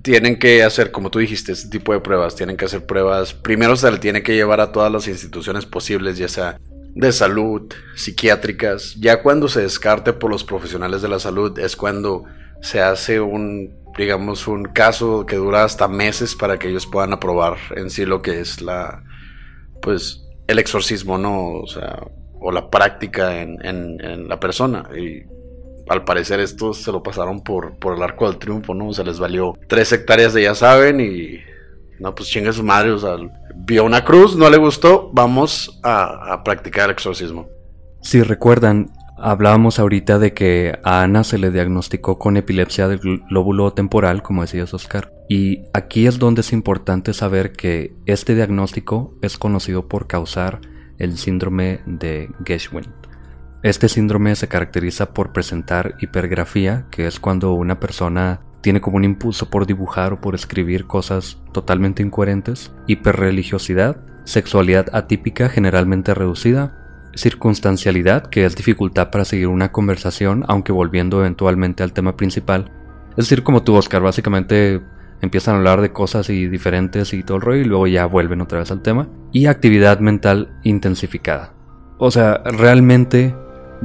tienen 0.03 0.39
que 0.39 0.63
hacer, 0.63 0.91
como 0.91 1.11
tú 1.11 1.19
dijiste, 1.19 1.53
este 1.53 1.71
tipo 1.71 1.93
de 1.93 2.01
pruebas. 2.01 2.35
Tienen 2.37 2.57
que 2.57 2.65
hacer 2.65 2.85
pruebas. 2.85 3.35
Primero 3.35 3.77
se 3.77 3.91
le 3.91 3.99
tiene 3.99 4.23
que 4.23 4.35
llevar 4.35 4.61
a 4.61 4.73
todas 4.73 4.93
las 4.93 5.09
instituciones 5.09 5.67
posibles, 5.67 6.19
ya 6.19 6.29
sea 6.29 6.59
de 6.95 7.13
salud, 7.13 7.73
psiquiátricas. 7.97 8.95
Ya 9.01 9.23
cuando 9.23 9.49
se 9.49 9.63
descarte 9.63 10.13
por 10.13 10.31
los 10.31 10.45
profesionales 10.45 11.03
de 11.03 11.09
la 11.09 11.19
salud 11.19 11.59
es 11.59 11.77
cuando 11.77 12.25
se 12.61 12.81
hace 12.81 13.21
un, 13.21 13.75
digamos, 13.97 14.47
un 14.47 14.65
caso 14.65 15.27
que 15.27 15.37
dura 15.37 15.65
hasta 15.65 15.89
meses 15.89 16.35
para 16.35 16.59
que 16.59 16.69
ellos 16.69 16.87
puedan 16.87 17.13
aprobar 17.13 17.57
en 17.77 17.91
sí 17.91 18.05
lo 18.05 18.23
que 18.23 18.41
es 18.41 18.63
la, 18.63 19.03
pues, 19.83 20.23
el 20.47 20.59
exorcismo, 20.59 21.19
¿no? 21.19 21.53
O 21.53 21.67
sea, 21.67 22.07
o 22.41 22.53
la 22.53 22.71
práctica 22.71 23.41
en, 23.41 23.65
en, 23.65 24.01
en 24.05 24.29
la 24.29 24.39
persona. 24.39 24.89
Al 25.89 26.05
parecer 26.05 26.41
estos 26.41 26.83
se 26.83 26.93
lo 26.93 27.03
pasaron 27.03 27.43
por, 27.43 27.75
por 27.77 27.97
el 27.97 28.03
arco 28.03 28.29
del 28.29 28.39
triunfo, 28.39 28.75
¿no? 28.75 28.93
Se 28.93 29.05
les 29.05 29.19
valió 29.19 29.55
tres 29.69 29.93
hectáreas 29.93 30.35
de 30.35 30.43
ya 30.43 30.55
saben 30.55 31.01
y... 31.01 31.41
No, 32.01 32.13
pues 32.13 32.29
chingue 32.29 32.53
su 32.53 32.65
madre, 32.65 32.91
o 32.91 32.99
sea, 32.99 33.17
vio 33.55 33.85
una 33.85 34.05
cruz, 34.05 34.37
no 34.37 34.51
le 34.51 34.57
gustó, 34.57 35.11
vamos 35.13 35.79
a, 35.85 36.43
practicar 36.45 36.87
el 36.87 36.91
exorcismo. 36.91 37.49
Si 38.03 38.21
recuerdan, 38.21 38.91
hablábamos 39.17 39.79
ahorita 39.79 40.19
de 40.19 40.35
que 40.35 40.79
a 40.83 41.03
Ana 41.03 41.23
se 41.23 41.39
le 41.39 41.53
diagnosticó 41.53 42.19
con 42.19 42.37
epilepsia 42.37 42.89
del 42.89 43.23
lóbulo 43.31 43.73
temporal, 43.73 44.23
como 44.23 44.43
decías 44.43 44.75
Oscar. 44.75 45.13
Y 45.29 45.63
aquí 45.73 46.07
es 46.07 46.19
donde 46.19 46.41
es 46.41 46.53
importante 46.53 47.15
saber 47.15 47.53
que 47.53 47.95
este 48.07 48.35
diagnóstico 48.35 49.15
es 49.23 49.39
conocido 49.39 49.87
por 49.87 50.09
causar 50.09 50.61
el 50.99 51.17
síndrome 51.17 51.81
de 51.87 52.29
Geschwind. 52.45 53.04
Este 53.65 53.89
síndrome 53.89 54.37
se 54.37 54.47
caracteriza 54.47 55.15
por 55.15 55.33
presentar 55.33 55.95
hipergrafía, 55.99 56.85
que 56.91 57.07
es 57.07 57.19
cuando 57.19 57.55
una 57.55 57.81
persona 57.81 58.43
tiene 58.61 58.83
como 58.83 58.99
un 58.99 59.05
impulso 59.05 59.49
por 59.49 59.67
dibujar 59.67 60.13
o 60.13 60.21
por 60.21 60.35
escribir 60.35 60.87
cosas 60.87 61.41
totalmente 61.51 62.03
incoherentes, 62.03 62.75
hiperreligiosidad, 62.87 63.97
sexualidad 64.25 64.89
atípica 64.93 65.49
generalmente 65.49 66.13
reducida, 66.13 66.77
circunstancialidad, 67.15 68.27
que 68.27 68.45
es 68.45 68.55
dificultad 68.55 69.11
para 69.11 69.25
seguir 69.25 69.49
una 69.49 69.73
conversación, 69.73 70.45
aunque 70.47 70.73
volviendo 70.73 71.21
eventualmente 71.21 71.83
al 71.83 71.95
tema 71.95 72.19
principal. 72.19 72.71
Es 73.13 73.31
decir, 73.31 73.45
como 73.45 73.63
tú, 73.63 73.77
Oscar, 73.77 74.03
básicamente 74.03 74.83
empiezan 75.23 75.55
a 75.55 75.59
hablar 75.61 75.81
de 75.81 75.91
cosas 75.91 76.27
diferentes 76.27 77.15
y 77.15 77.23
todo 77.23 77.39
el 77.39 77.43
rollo 77.43 77.61
y 77.63 77.65
luego 77.65 77.87
ya 77.87 78.05
vuelven 78.05 78.43
otra 78.43 78.59
vez 78.59 78.71
al 78.71 78.83
tema. 78.83 79.09
Y 79.33 79.47
actividad 79.47 80.01
mental 80.01 80.51
intensificada. 80.65 81.55
O 81.97 82.11
sea, 82.11 82.43
realmente 82.45 83.35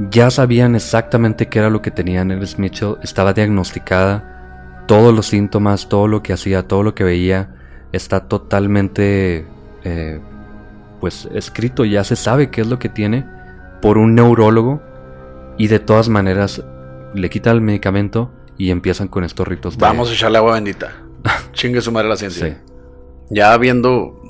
ya 0.08 0.30
sabían 0.30 0.74
exactamente 0.74 1.48
qué 1.48 1.58
era 1.58 1.70
lo 1.70 1.82
que 1.82 1.90
tenía 1.90 2.24
Nellis 2.24 2.58
Mitchell, 2.58 2.96
estaba 3.02 3.32
diagnosticada, 3.32 4.84
todos 4.86 5.14
los 5.14 5.26
síntomas, 5.26 5.88
todo 5.88 6.08
lo 6.08 6.22
que 6.22 6.32
hacía, 6.32 6.66
todo 6.66 6.82
lo 6.82 6.94
que 6.94 7.04
veía, 7.04 7.54
está 7.92 8.28
totalmente 8.28 9.46
eh, 9.84 10.20
pues 11.00 11.28
escrito, 11.34 11.84
ya 11.84 12.04
se 12.04 12.16
sabe 12.16 12.50
qué 12.50 12.60
es 12.60 12.68
lo 12.68 12.78
que 12.78 12.88
tiene 12.88 13.26
por 13.82 13.98
un 13.98 14.14
neurólogo 14.14 14.82
y 15.58 15.68
de 15.68 15.78
todas 15.78 16.08
maneras 16.08 16.62
le 17.14 17.30
quitan 17.30 17.56
el 17.56 17.60
medicamento 17.60 18.30
y 18.56 18.70
empiezan 18.70 19.08
con 19.08 19.24
estos 19.24 19.46
ritos. 19.48 19.76
Vamos 19.76 20.10
a 20.10 20.12
echarle 20.12 20.38
agua 20.38 20.54
bendita. 20.54 20.92
Chingue 21.52 21.80
su 21.80 21.92
madre 21.92 22.08
la 22.08 22.16
ciencia. 22.16 22.62
Ya 23.30 23.52
habiendo 23.52 24.20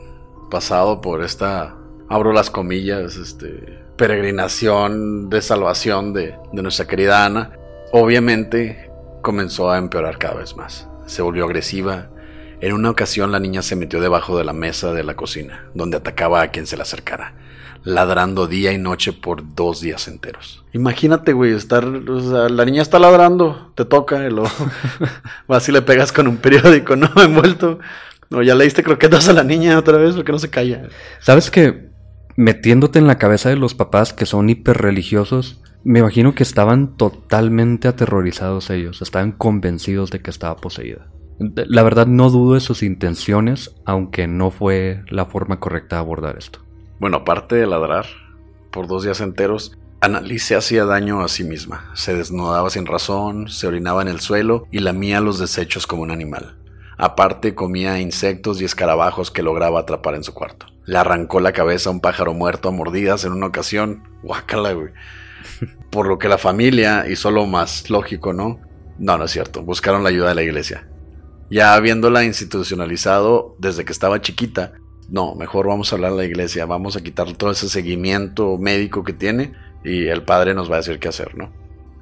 pasado 0.51 1.01
por 1.01 1.23
esta, 1.23 1.77
abro 2.09 2.33
las 2.33 2.51
comillas, 2.51 3.17
este, 3.17 3.81
peregrinación 4.01 5.29
de 5.29 5.43
salvación 5.43 6.15
de, 6.15 6.35
nuestra 6.53 6.87
querida 6.87 7.27
Ana, 7.27 7.51
obviamente 7.93 8.91
comenzó 9.21 9.71
a 9.71 9.77
empeorar 9.77 10.17
cada 10.17 10.37
vez 10.37 10.57
más. 10.57 10.89
Se 11.05 11.21
volvió 11.21 11.45
agresiva. 11.45 12.09
En 12.63 12.73
una 12.73 12.89
ocasión 12.89 13.31
la 13.31 13.41
niña 13.41 13.61
se 13.61 13.77
metió 13.77 14.01
debajo 14.01 14.39
de 14.39 14.45
la 14.45 14.55
mesa 14.55 14.95
de 14.95 15.05
la 15.05 15.17
cocina, 15.17 15.67
donde 15.75 15.99
atacaba 15.99 16.41
a 16.41 16.49
quien 16.49 16.67
se 16.67 16.77
le 16.77 16.83
acercara, 16.83 17.35
ladrando 17.85 18.47
día 18.47 18.73
y 18.73 18.79
noche 18.79 19.13
por 19.13 19.55
dos 19.55 19.83
días 19.83 20.09
enteros. 20.09 20.65
Imagínate, 20.73 21.35
güey, 21.35 21.53
estar, 21.53 21.85
o 21.85 22.21
sea, 22.23 22.49
la 22.49 22.65
niña 22.65 22.81
está 22.81 22.99
ladrando, 22.99 23.71
te 23.75 23.85
toca, 23.85 24.27
y 24.27 24.31
luego 24.31 24.49
vas 25.47 25.69
y 25.69 25.73
le 25.73 25.83
pegas 25.83 26.11
con 26.11 26.27
un 26.27 26.39
periódico, 26.39 26.97
¿no? 26.97 27.11
Envuelto. 27.23 27.81
No, 28.31 28.43
ya 28.43 28.55
leíste 28.55 28.83
croquetas 28.83 29.29
a 29.29 29.35
la 29.35 29.45
niña 29.45 29.79
otra 29.79 29.99
vez 29.99 30.15
porque 30.15 30.33
no 30.33 30.39
se 30.39 30.49
calla. 30.49 30.89
¿Sabes 31.19 31.51
que 31.51 31.90
metiéndote 32.37 32.99
en 32.99 33.07
la 33.07 33.19
cabeza 33.19 33.49
de 33.49 33.57
los 33.57 33.75
papás 33.75 34.13
que 34.13 34.27
son 34.27 34.51
hiperreligiosos, 34.51 35.61
me 35.83 36.01
imagino 36.01 36.35
que 36.35 36.43
estaban 36.43 36.97
totalmente 36.97 37.89
aterrorizados 37.89 38.71
ellos, 38.71 39.01
estaban 39.03 39.33
convencidos 39.33 40.11
de 40.11 40.21
que 40.21 40.31
estaba 40.31 40.57
poseída. 40.57 41.07
La 41.39 41.83
verdad 41.83 42.07
no 42.07 42.29
dudo 42.29 42.55
de 42.55 42.61
sus 42.61 42.83
intenciones, 42.83 43.75
aunque 43.87 44.27
no 44.27 44.51
fue 44.51 45.03
la 45.09 45.25
forma 45.25 45.59
correcta 45.59 45.97
de 45.97 46.01
abordar 46.01 46.37
esto. 46.37 46.61
Bueno, 46.99 47.19
aparte 47.19 47.57
de 47.57 47.67
ladrar 47.67 48.05
por 48.71 48.87
dos 48.87 49.05
días 49.05 49.23
enteros, 49.23 49.79
Annalise 50.03 50.55
hacía 50.55 50.85
daño 50.85 51.23
a 51.23 51.29
sí 51.29 51.45
misma. 51.45 51.91
Se 51.95 52.15
desnudaba 52.15 52.69
sin 52.69 52.85
razón, 52.85 53.49
se 53.49 53.67
orinaba 53.67 54.03
en 54.03 54.09
el 54.09 54.21
suelo 54.21 54.67
y 54.71 54.81
lamía 54.81 55.21
los 55.21 55.39
desechos 55.39 55.87
como 55.87 56.03
un 56.03 56.11
animal. 56.11 56.57
Aparte 56.99 57.55
comía 57.55 58.01
insectos 58.01 58.61
y 58.61 58.67
escarabajos 58.67 59.31
que 59.31 59.43
lograba 59.43 59.81
atrapar 59.81 60.15
en 60.15 60.25
su 60.25 60.35
cuarto. 60.35 60.67
Le 60.91 60.99
arrancó 60.99 61.39
la 61.39 61.53
cabeza 61.53 61.89
a 61.89 61.93
un 61.93 62.01
pájaro 62.01 62.35
muerto 62.35 62.69
a 62.69 62.73
mordidas 62.73 63.25
en 63.25 63.31
una 63.31 63.47
ocasión. 63.47 64.03
Guácala, 64.25 64.73
güey. 64.73 64.89
Por 65.91 66.09
lo 66.09 66.19
que 66.19 66.29
la 66.29 66.37
familia 66.37 67.07
hizo 67.09 67.31
lo 67.31 67.47
más 67.47 67.91
lógico, 67.91 68.33
¿no? 68.33 68.59
No, 68.99 69.17
no 69.17 69.27
es 69.27 69.31
cierto. 69.31 69.63
Buscaron 69.63 70.03
la 70.03 70.09
ayuda 70.09 70.31
de 70.31 70.35
la 70.35 70.43
iglesia. 70.43 70.89
Ya 71.49 71.75
habiéndola 71.75 72.25
institucionalizado 72.25 73.55
desde 73.61 73.85
que 73.85 73.93
estaba 73.93 74.21
chiquita, 74.21 74.73
no, 75.09 75.37
mejor 75.37 75.69
vamos 75.69 75.93
a 75.93 75.95
hablar 75.95 76.11
a 76.11 76.17
la 76.17 76.25
iglesia, 76.25 76.67
vamos 76.67 76.97
a 76.97 77.05
quitar 77.05 77.35
todo 77.35 77.53
ese 77.53 77.69
seguimiento 77.69 78.59
médico 78.59 79.05
que 79.05 79.13
tiene 79.13 79.53
y 79.85 80.09
el 80.09 80.25
padre 80.25 80.55
nos 80.55 80.69
va 80.69 80.75
a 80.75 80.79
decir 80.79 80.99
qué 80.99 81.07
hacer, 81.07 81.37
¿no? 81.37 81.53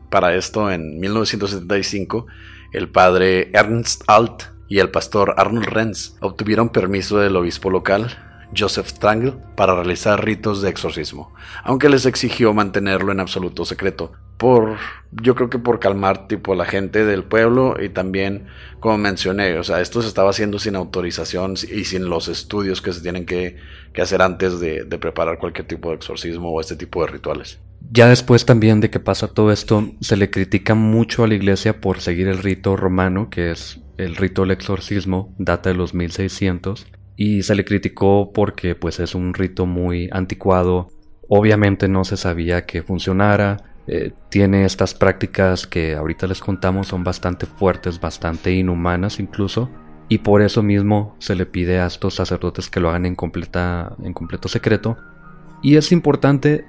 Para 0.09 0.35
esto, 0.35 0.71
en 0.71 0.99
1975, 0.99 2.27
el 2.73 2.89
padre 2.89 3.51
Ernst 3.53 4.05
Alt 4.07 4.45
y 4.67 4.79
el 4.79 4.91
pastor 4.91 5.35
Arnold 5.37 5.67
Renz 5.67 6.17
obtuvieron 6.21 6.71
permiso 6.71 7.19
del 7.19 7.37
obispo 7.37 7.69
local, 7.69 8.28
Joseph 8.57 8.89
Strangle, 8.89 9.35
para 9.57 9.75
realizar 9.75 10.25
ritos 10.25 10.63
de 10.63 10.71
exorcismo, 10.71 11.33
aunque 11.65 11.89
les 11.89 12.07
exigió 12.07 12.55
mantenerlo 12.55 13.13
en 13.13 13.21
absoluto 13.21 13.65
secreto, 13.65 14.13
por, 14.39 14.77
yo 15.11 15.35
creo 15.35 15.51
que 15.51 15.59
por 15.59 15.81
calmar 15.81 16.29
tipo 16.29 16.55
la 16.55 16.65
gente 16.65 17.05
del 17.05 17.25
pueblo 17.25 17.77
y 17.83 17.89
también, 17.89 18.47
como 18.81 18.97
mencioné, 18.97 19.59
o 19.59 19.65
sea, 19.65 19.81
esto 19.81 20.01
se 20.01 20.09
estaba 20.09 20.31
haciendo 20.31 20.59
sin 20.59 20.77
autorización 20.77 21.55
y 21.55 21.85
sin 21.85 22.09
los 22.09 22.29
estudios 22.29 22.81
que 22.81 22.93
se 22.93 23.01
tienen 23.01 23.27
que, 23.27 23.57
hacer 24.01 24.23
antes 24.23 24.61
de, 24.61 24.85
de 24.85 24.99
preparar 24.99 25.39
cualquier 25.39 25.67
tipo 25.67 25.89
de 25.89 25.97
exorcismo 25.97 26.53
o 26.53 26.61
este 26.61 26.77
tipo 26.77 27.05
de 27.05 27.11
rituales. 27.11 27.59
Ya 27.91 28.09
después 28.09 28.47
también 28.47 28.81
de 28.81 28.91
que 28.91 29.01
pasa 29.01 29.27
todo 29.27 29.51
esto, 29.51 29.91
se 30.01 30.17
le 30.17 30.31
critica 30.31 30.77
mucho 30.77 31.25
a 31.25 31.27
la 31.27 31.35
iglesia 31.35 31.81
por 31.81 32.01
seguir 32.01 32.29
el 32.29 32.39
rito 32.39 32.77
romano, 32.77 33.29
que 33.29 33.51
es 33.51 33.81
el 33.97 34.15
rito 34.15 34.43
del 34.43 34.53
exorcismo 34.53 35.35
data 35.39 35.71
de 35.71 35.75
los 35.75 35.95
1600 35.95 36.87
y 37.21 37.43
se 37.43 37.57
le 37.57 37.65
criticó 37.65 38.31
porque 38.33 38.77
pues 38.77 39.01
es 39.01 39.17
un 39.17 39.35
rito 39.35 39.67
muy 39.67 40.09
anticuado. 40.13 40.89
Obviamente 41.29 41.89
no 41.89 42.05
se 42.05 42.17
sabía 42.17 42.65
que 42.65 42.85
funcionara, 42.85 43.57
eh, 43.89 44.13
tiene 44.29 44.65
estas 44.65 44.95
prácticas 44.95 45.67
que 45.67 45.97
ahorita 45.97 46.29
les 46.29 46.39
contamos 46.39 46.87
son 46.87 47.03
bastante 47.03 47.45
fuertes, 47.47 48.01
bastante 48.01 48.53
inhumanas 48.53 49.19
incluso, 49.19 49.69
y 50.09 50.19
por 50.19 50.43
eso 50.43 50.63
mismo 50.63 51.17
se 51.19 51.35
le 51.35 51.45
pide 51.45 51.81
a 51.81 51.87
estos 51.87 52.15
sacerdotes 52.15 52.71
que 52.71 52.79
lo 52.79 52.89
hagan 52.89 53.05
en, 53.05 53.17
completa, 53.17 53.97
en 54.01 54.13
completo 54.13 54.49
secreto. 54.49 54.97
Y 55.61 55.75
es 55.75 55.91
importante 55.91 56.67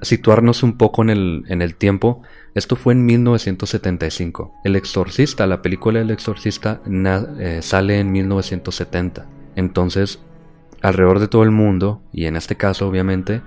situarnos 0.00 0.62
un 0.62 0.78
poco 0.78 1.02
en 1.02 1.10
el, 1.10 1.44
en 1.48 1.60
el 1.60 1.74
tiempo. 1.74 2.22
Esto 2.54 2.74
fue 2.74 2.94
en 2.94 3.04
1975. 3.04 4.54
El 4.64 4.76
Exorcista, 4.76 5.46
la 5.46 5.60
película 5.60 6.00
El 6.00 6.10
Exorcista, 6.10 6.80
eh, 7.38 7.58
sale 7.60 8.00
en 8.00 8.10
1970. 8.12 9.37
Entonces, 9.58 10.20
alrededor 10.82 11.18
de 11.18 11.26
todo 11.26 11.42
el 11.42 11.50
mundo, 11.50 12.00
y 12.12 12.26
en 12.26 12.36
este 12.36 12.54
caso 12.54 12.86
obviamente, 12.86 13.42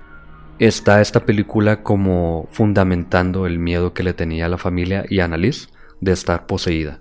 está 0.58 1.00
esta 1.00 1.24
película 1.24 1.82
como 1.82 2.50
fundamentando 2.52 3.46
el 3.46 3.58
miedo 3.58 3.94
que 3.94 4.02
le 4.02 4.12
tenía 4.12 4.44
a 4.44 4.50
la 4.50 4.58
familia 4.58 5.06
y 5.08 5.20
a 5.20 5.24
Annalise 5.24 5.70
de 6.02 6.12
estar 6.12 6.44
poseída. 6.44 7.00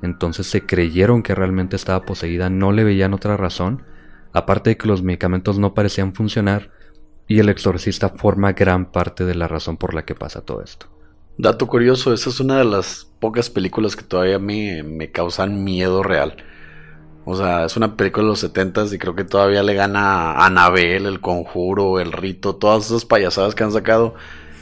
Entonces 0.00 0.46
se 0.46 0.64
creyeron 0.64 1.24
que 1.24 1.34
realmente 1.34 1.74
estaba 1.74 2.04
poseída, 2.04 2.50
no 2.50 2.70
le 2.70 2.84
veían 2.84 3.14
otra 3.14 3.36
razón, 3.36 3.82
aparte 4.32 4.70
de 4.70 4.76
que 4.76 4.86
los 4.86 5.02
medicamentos 5.02 5.58
no 5.58 5.74
parecían 5.74 6.14
funcionar, 6.14 6.70
y 7.26 7.40
el 7.40 7.48
exorcista 7.48 8.10
forma 8.10 8.52
gran 8.52 8.92
parte 8.92 9.24
de 9.24 9.34
la 9.34 9.48
razón 9.48 9.76
por 9.76 9.92
la 9.92 10.04
que 10.04 10.14
pasa 10.14 10.42
todo 10.42 10.62
esto. 10.62 10.86
Dato 11.36 11.66
curioso, 11.66 12.14
esa 12.14 12.30
es 12.30 12.38
una 12.38 12.58
de 12.58 12.64
las 12.64 13.10
pocas 13.18 13.50
películas 13.50 13.96
que 13.96 14.04
todavía 14.04 14.38
me, 14.38 14.84
me 14.84 15.10
causan 15.10 15.64
miedo 15.64 16.04
real. 16.04 16.36
O 17.24 17.36
sea, 17.36 17.64
es 17.64 17.76
una 17.76 17.96
película 17.96 18.24
de 18.24 18.30
los 18.30 18.40
70 18.40 18.86
y 18.92 18.98
creo 18.98 19.14
que 19.14 19.24
todavía 19.24 19.62
le 19.62 19.74
gana 19.74 20.32
a 20.32 20.46
Anabel, 20.46 21.06
El 21.06 21.20
Conjuro, 21.20 22.00
El 22.00 22.12
Rito, 22.12 22.56
todas 22.56 22.86
esas 22.86 23.04
payasadas 23.04 23.54
que 23.54 23.64
han 23.64 23.72
sacado. 23.72 24.14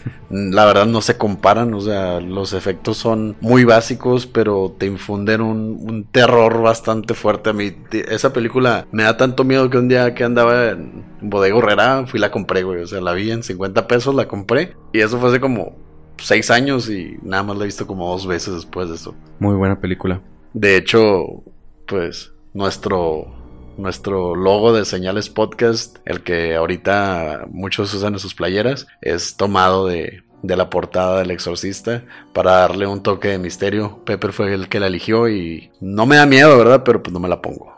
La 0.31 0.67
verdad 0.67 0.87
no 0.87 1.01
se 1.01 1.17
comparan, 1.17 1.73
o 1.75 1.81
sea, 1.81 2.21
los 2.21 2.53
efectos 2.53 2.97
son 2.97 3.37
muy 3.41 3.65
básicos, 3.65 4.27
pero 4.27 4.75
te 4.79 4.87
infunden 4.87 5.41
un, 5.41 6.07
terror 6.11 6.61
bastante 6.63 7.15
fuerte 7.15 7.51
a 7.51 7.53
mí. 7.53 7.75
Esa 7.93 8.33
película 8.33 8.87
me 8.93 9.05
da 9.05 9.17
tanto 9.17 9.45
miedo 9.45 9.69
que 9.71 9.79
un 9.79 9.89
día 9.89 10.15
que 10.15 10.25
andaba 10.25 10.71
en 10.71 11.05
Bodega 11.21 11.59
Herrera, 11.59 12.07
fui 12.07 12.19
y 12.19 12.21
la 12.21 12.31
compré, 12.31 12.63
güey. 12.63 12.83
O 12.83 12.87
sea, 12.87 13.01
la 13.01 13.13
vi 13.13 13.31
en 13.31 13.43
50 13.43 13.87
pesos, 13.87 14.15
la 14.15 14.29
compré. 14.29 14.75
Y 14.93 15.01
eso 15.01 15.19
fue 15.19 15.31
hace 15.31 15.41
como 15.41 15.77
6 16.19 16.51
años 16.51 16.91
y 16.91 17.17
nada 17.23 17.43
más 17.43 17.57
la 17.57 17.65
he 17.65 17.67
visto 17.67 17.87
como 17.87 18.11
dos 18.11 18.27
veces 18.27 18.55
después 18.55 18.89
de 18.89 18.97
eso. 18.97 19.15
Muy 19.39 19.55
buena 19.57 19.81
película. 19.81 20.21
De 20.53 20.77
hecho, 20.77 21.43
pues 21.87 22.33
nuestro 22.55 23.41
nuestro 23.81 24.35
logo 24.37 24.73
de 24.73 24.85
Señales 24.85 25.29
Podcast, 25.29 25.99
el 26.05 26.23
que 26.23 26.55
ahorita 26.55 27.47
muchos 27.51 27.93
usan 27.95 28.15
en 28.15 28.19
sus 28.19 28.35
playeras, 28.35 28.87
es 29.01 29.37
tomado 29.37 29.87
de, 29.87 30.23
la 30.43 30.71
portada 30.71 31.19
del 31.19 31.31
exorcista 31.31 32.05
para 32.33 32.53
darle 32.53 32.87
un 32.87 33.03
toque 33.03 33.29
de 33.29 33.39
misterio. 33.39 34.05
Pepper 34.05 34.33
fue 34.33 34.55
el 34.55 34.69
que 34.69 34.81
la 34.81 34.87
eligió 34.87 35.29
y 35.29 35.71
no 35.81 36.07
me 36.07 36.17
da 36.17 36.27
miedo, 36.27 36.57
¿verdad? 36.57 36.83
Pero 36.85 37.03
pues 37.03 37.13
no 37.13 37.21
me 37.21 37.29
la 37.29 37.41
pongo. 37.41 37.75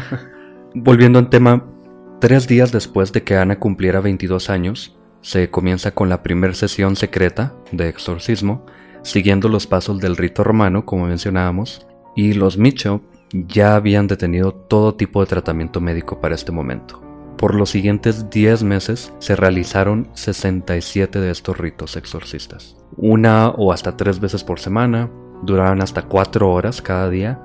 Volviendo 0.74 1.18
al 1.18 1.28
tema, 1.28 1.64
tres 2.20 2.46
días 2.46 2.72
después 2.72 3.12
de 3.12 3.22
que 3.22 3.36
Ana 3.36 3.58
cumpliera 3.58 4.00
22 4.00 4.50
años, 4.50 4.96
se 5.20 5.50
comienza 5.50 5.92
con 5.92 6.08
la 6.08 6.22
primera 6.22 6.54
sesión 6.54 6.96
secreta 6.96 7.54
de 7.72 7.88
exorcismo, 7.88 8.66
siguiendo 9.02 9.48
los 9.48 9.66
pasos 9.66 10.00
del 10.00 10.16
rito 10.16 10.44
romano, 10.44 10.84
como 10.84 11.06
mencionábamos, 11.06 11.86
y 12.16 12.34
los 12.34 12.58
Mitchell 12.58 13.00
ya 13.32 13.74
habían 13.74 14.06
detenido 14.06 14.52
todo 14.52 14.94
tipo 14.94 15.20
de 15.20 15.26
tratamiento 15.26 15.80
médico 15.80 16.20
para 16.20 16.34
este 16.34 16.52
momento. 16.52 17.00
Por 17.38 17.54
los 17.54 17.70
siguientes 17.70 18.30
10 18.30 18.62
meses 18.62 19.12
se 19.18 19.34
realizaron 19.34 20.08
67 20.14 21.18
de 21.18 21.30
estos 21.30 21.58
ritos 21.58 21.96
exorcistas. 21.96 22.76
Una 22.96 23.48
o 23.48 23.72
hasta 23.72 23.96
tres 23.96 24.20
veces 24.20 24.44
por 24.44 24.60
semana, 24.60 25.10
duraban 25.42 25.82
hasta 25.82 26.02
4 26.02 26.48
horas 26.50 26.82
cada 26.82 27.10
día, 27.10 27.40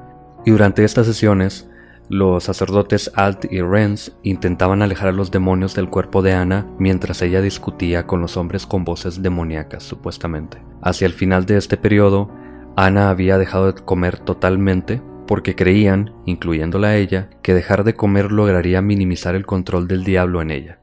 y 0.46 0.52
durante 0.52 0.84
estas 0.84 1.08
sesiones 1.08 1.70
los 2.10 2.46
sacerdotes 2.46 3.12
Alt 3.16 3.52
y 3.52 3.62
Renz 3.62 4.14
intentaban 4.24 4.82
alejar 4.82 5.10
a 5.10 5.14
los 5.14 5.30
demonios 5.30 5.76
del 5.76 5.90
cuerpo 5.90 6.22
de 6.22 6.34
Ana 6.34 6.66
mientras 6.80 7.22
ella 7.22 7.42
discutía 7.42 8.08
con 8.08 8.22
los 8.22 8.38
hombres 8.38 8.66
con 8.66 8.86
voces 8.86 9.22
demoníacas, 9.22 9.84
supuestamente. 9.84 10.62
Hacia 10.82 11.06
el 11.06 11.14
final 11.14 11.46
de 11.46 11.58
este 11.58 11.76
periodo, 11.76 12.30
Ana 12.78 13.10
había 13.10 13.38
dejado 13.38 13.74
de 13.74 13.82
comer 13.82 14.20
totalmente 14.20 15.02
porque 15.28 15.56
creían, 15.56 16.14
incluyéndola 16.26 16.90
a 16.90 16.98
ella, 16.98 17.30
que 17.44 17.54
dejar 17.54 17.84
de 17.84 17.94
comer 17.94 18.32
lograría 18.32 18.82
minimizar 18.82 19.36
el 19.36 19.46
control 19.46 19.88
del 19.88 20.04
diablo 20.04 20.42
en 20.42 20.52
ella. 20.52 20.80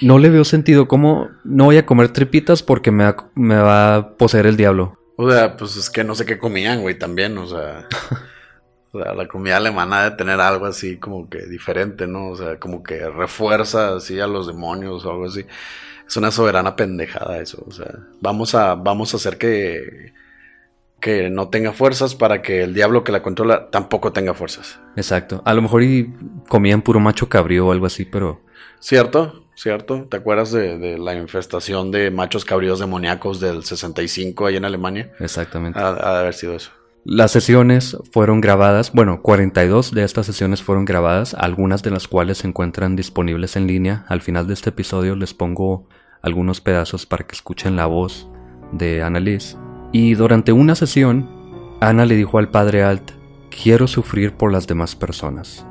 No 0.00 0.18
le 0.18 0.30
veo 0.30 0.44
sentido. 0.44 0.88
¿Cómo 0.88 1.30
no 1.44 1.66
voy 1.66 1.76
a 1.76 1.86
comer 1.86 2.08
tripitas 2.08 2.62
porque 2.62 2.90
me 2.90 3.04
va, 3.04 3.30
me 3.34 3.56
va 3.56 3.94
a 3.94 4.16
poseer 4.16 4.46
el 4.46 4.56
diablo? 4.56 4.98
O 5.16 5.30
sea, 5.30 5.56
pues 5.56 5.76
es 5.76 5.90
que 5.90 6.02
no 6.02 6.14
sé 6.14 6.26
qué 6.26 6.38
comían, 6.38 6.80
güey, 6.80 6.98
también, 6.98 7.38
o 7.38 7.46
sea... 7.46 7.86
o 8.92 9.02
sea, 9.02 9.14
la 9.14 9.28
comida 9.28 9.56
alemana 9.56 10.04
debe 10.04 10.16
tener 10.16 10.40
algo 10.40 10.66
así 10.66 10.96
como 10.96 11.28
que 11.28 11.46
diferente, 11.46 12.06
¿no? 12.06 12.30
O 12.30 12.36
sea, 12.36 12.58
como 12.58 12.82
que 12.82 13.08
refuerza 13.08 13.96
así 13.96 14.18
a 14.20 14.26
los 14.26 14.46
demonios 14.46 15.04
o 15.04 15.10
algo 15.10 15.26
así. 15.26 15.44
Es 16.06 16.16
una 16.16 16.30
soberana 16.30 16.76
pendejada 16.76 17.40
eso, 17.40 17.64
o 17.66 17.70
sea, 17.70 17.86
vamos 18.20 18.54
a, 18.54 18.74
vamos 18.74 19.14
a 19.14 19.16
hacer 19.16 19.38
que 19.38 20.12
que 21.02 21.28
no 21.28 21.48
tenga 21.48 21.72
fuerzas 21.72 22.14
para 22.14 22.40
que 22.40 22.62
el 22.62 22.72
diablo 22.72 23.02
que 23.02 23.10
la 23.12 23.22
controla 23.22 23.68
tampoco 23.70 24.12
tenga 24.12 24.32
fuerzas. 24.32 24.78
Exacto. 24.96 25.42
A 25.44 25.52
lo 25.52 25.60
mejor 25.60 25.82
y 25.82 26.14
comían 26.48 26.80
puro 26.80 27.00
macho 27.00 27.28
cabrío 27.28 27.66
o 27.66 27.72
algo 27.72 27.84
así, 27.84 28.06
pero... 28.06 28.40
Cierto, 28.78 29.44
cierto. 29.54 30.06
¿Te 30.08 30.16
acuerdas 30.16 30.52
de, 30.52 30.96
la 30.98 31.14
infestación 31.14 31.90
de 31.90 32.10
machos 32.12 32.44
cabríos 32.44 32.78
demoníacos 32.78 33.40
del 33.40 33.64
65 33.64 34.46
ahí 34.46 34.56
en 34.56 34.64
Alemania? 34.64 35.12
Exactamente. 35.18 35.78
Ha, 35.78 35.88
ha 35.88 36.14
de 36.14 36.20
haber 36.20 36.34
sido 36.34 36.54
eso. 36.54 36.70
Las 37.04 37.32
sesiones 37.32 37.96
fueron 38.12 38.40
grabadas, 38.40 38.92
bueno, 38.92 39.22
42 39.22 39.92
de 39.92 40.04
estas 40.04 40.24
sesiones 40.24 40.62
fueron 40.62 40.84
grabadas, 40.84 41.34
algunas 41.34 41.82
de 41.82 41.90
las 41.90 42.06
cuales 42.06 42.38
se 42.38 42.46
encuentran 42.46 42.94
disponibles 42.94 43.56
en 43.56 43.66
línea. 43.66 44.04
Al 44.06 44.20
final 44.20 44.46
de 44.46 44.54
este 44.54 44.70
episodio 44.70 45.16
les 45.16 45.34
pongo 45.34 45.88
algunos 46.22 46.60
pedazos 46.60 47.06
para 47.06 47.26
que 47.26 47.34
escuchen 47.34 47.74
la 47.74 47.86
voz 47.86 48.28
de 48.70 49.02
Annalise. 49.02 49.56
Y 49.92 50.14
durante 50.14 50.52
una 50.52 50.74
sesión, 50.74 51.28
Ana 51.80 52.06
le 52.06 52.16
dijo 52.16 52.38
al 52.38 52.48
padre 52.48 52.82
Alt, 52.82 53.12
quiero 53.50 53.86
sufrir 53.86 54.32
por 54.32 54.50
las 54.50 54.66
demás 54.66 54.96
personas, 54.96 55.66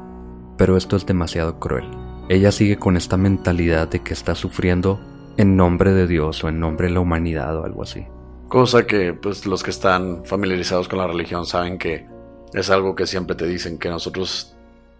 pero 0.57 0.77
esto 0.77 0.95
es 0.95 1.07
demasiado 1.07 1.59
cruel. 1.59 1.89
Ella 2.29 2.51
sigue 2.51 2.77
con 2.77 2.97
esta 2.97 3.17
mentalidad 3.17 3.87
de 3.87 4.03
que 4.03 4.13
está 4.13 4.35
sufriendo 4.35 4.99
en 5.37 5.57
nombre 5.57 5.91
de 5.91 6.05
Dios 6.05 6.43
o 6.43 6.49
en 6.49 6.59
nombre 6.59 6.87
de 6.87 6.93
la 6.93 6.99
humanidad 6.99 7.57
o 7.57 7.65
algo 7.65 7.81
así. 7.81 8.05
Cosa 8.47 8.85
que 8.85 9.13
pues 9.13 9.47
los 9.47 9.63
que 9.63 9.71
están 9.71 10.23
familiarizados 10.23 10.87
con 10.87 10.99
la 10.99 11.07
religión 11.07 11.47
saben 11.47 11.79
que 11.79 12.05
es 12.53 12.69
algo 12.69 12.93
que 12.95 13.07
siempre 13.07 13.35
te 13.35 13.47
dicen, 13.47 13.79
que 13.79 13.89
nosotros 13.89 14.55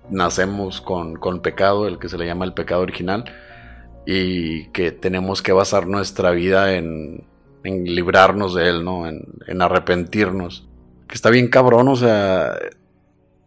nacemos 0.10 0.82
con, 0.82 1.16
con 1.16 1.42
pecado, 1.42 1.88
el 1.88 2.00
que 2.00 2.10
se 2.10 2.18
le 2.18 2.26
llama 2.26 2.46
el 2.46 2.54
pecado 2.54 2.82
original, 2.82 3.26
y 4.06 4.66
que 4.70 4.92
tenemos 4.92 5.44
que 5.44 5.52
basar 5.52 5.86
nuestra 5.86 6.32
vida 6.32 6.74
en, 6.74 7.24
en 7.64 7.84
librarnos 7.84 8.56
de 8.56 8.70
él, 8.70 8.84
¿no? 8.84 9.08
En, 9.08 9.62
arrepentirnos. 9.62 10.68
Que 11.08 11.16
está 11.16 11.30
bien 11.30 11.50
cabrón, 11.50 11.88
o 11.88 11.96
sea, 11.96 12.58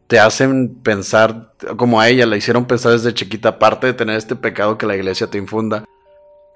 te 0.06 0.18
hacen 0.18 0.76
pensar, 0.82 1.52
como 1.76 2.00
a 2.00 2.08
ella, 2.08 2.26
la 2.26 2.36
hicieron 2.36 2.66
pensar 2.66 2.92
desde 2.92 3.14
chiquita, 3.14 3.50
aparte 3.50 3.86
de 3.86 3.94
tener 3.94 4.16
este 4.16 4.36
pecado 4.36 4.78
que 4.78 4.86
la 4.86 4.96
iglesia 4.96 5.28
te 5.28 5.38
infunda, 5.38 5.84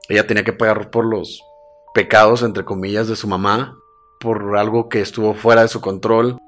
ella 0.08 0.26
tenía 0.26 0.44
que 0.44 0.52
pagar 0.52 0.90
por 0.90 1.04
los 1.04 1.42
pecados, 1.94 2.42
entre 2.42 2.64
comillas, 2.64 3.08
de 3.08 3.16
su 3.16 3.26
mamá, 3.26 3.78
por 4.20 4.56
algo 4.56 4.88
que 4.88 5.00
estuvo 5.00 5.34
fuera 5.34 5.62
de 5.62 5.68
su 5.68 5.80
control. 5.80 6.38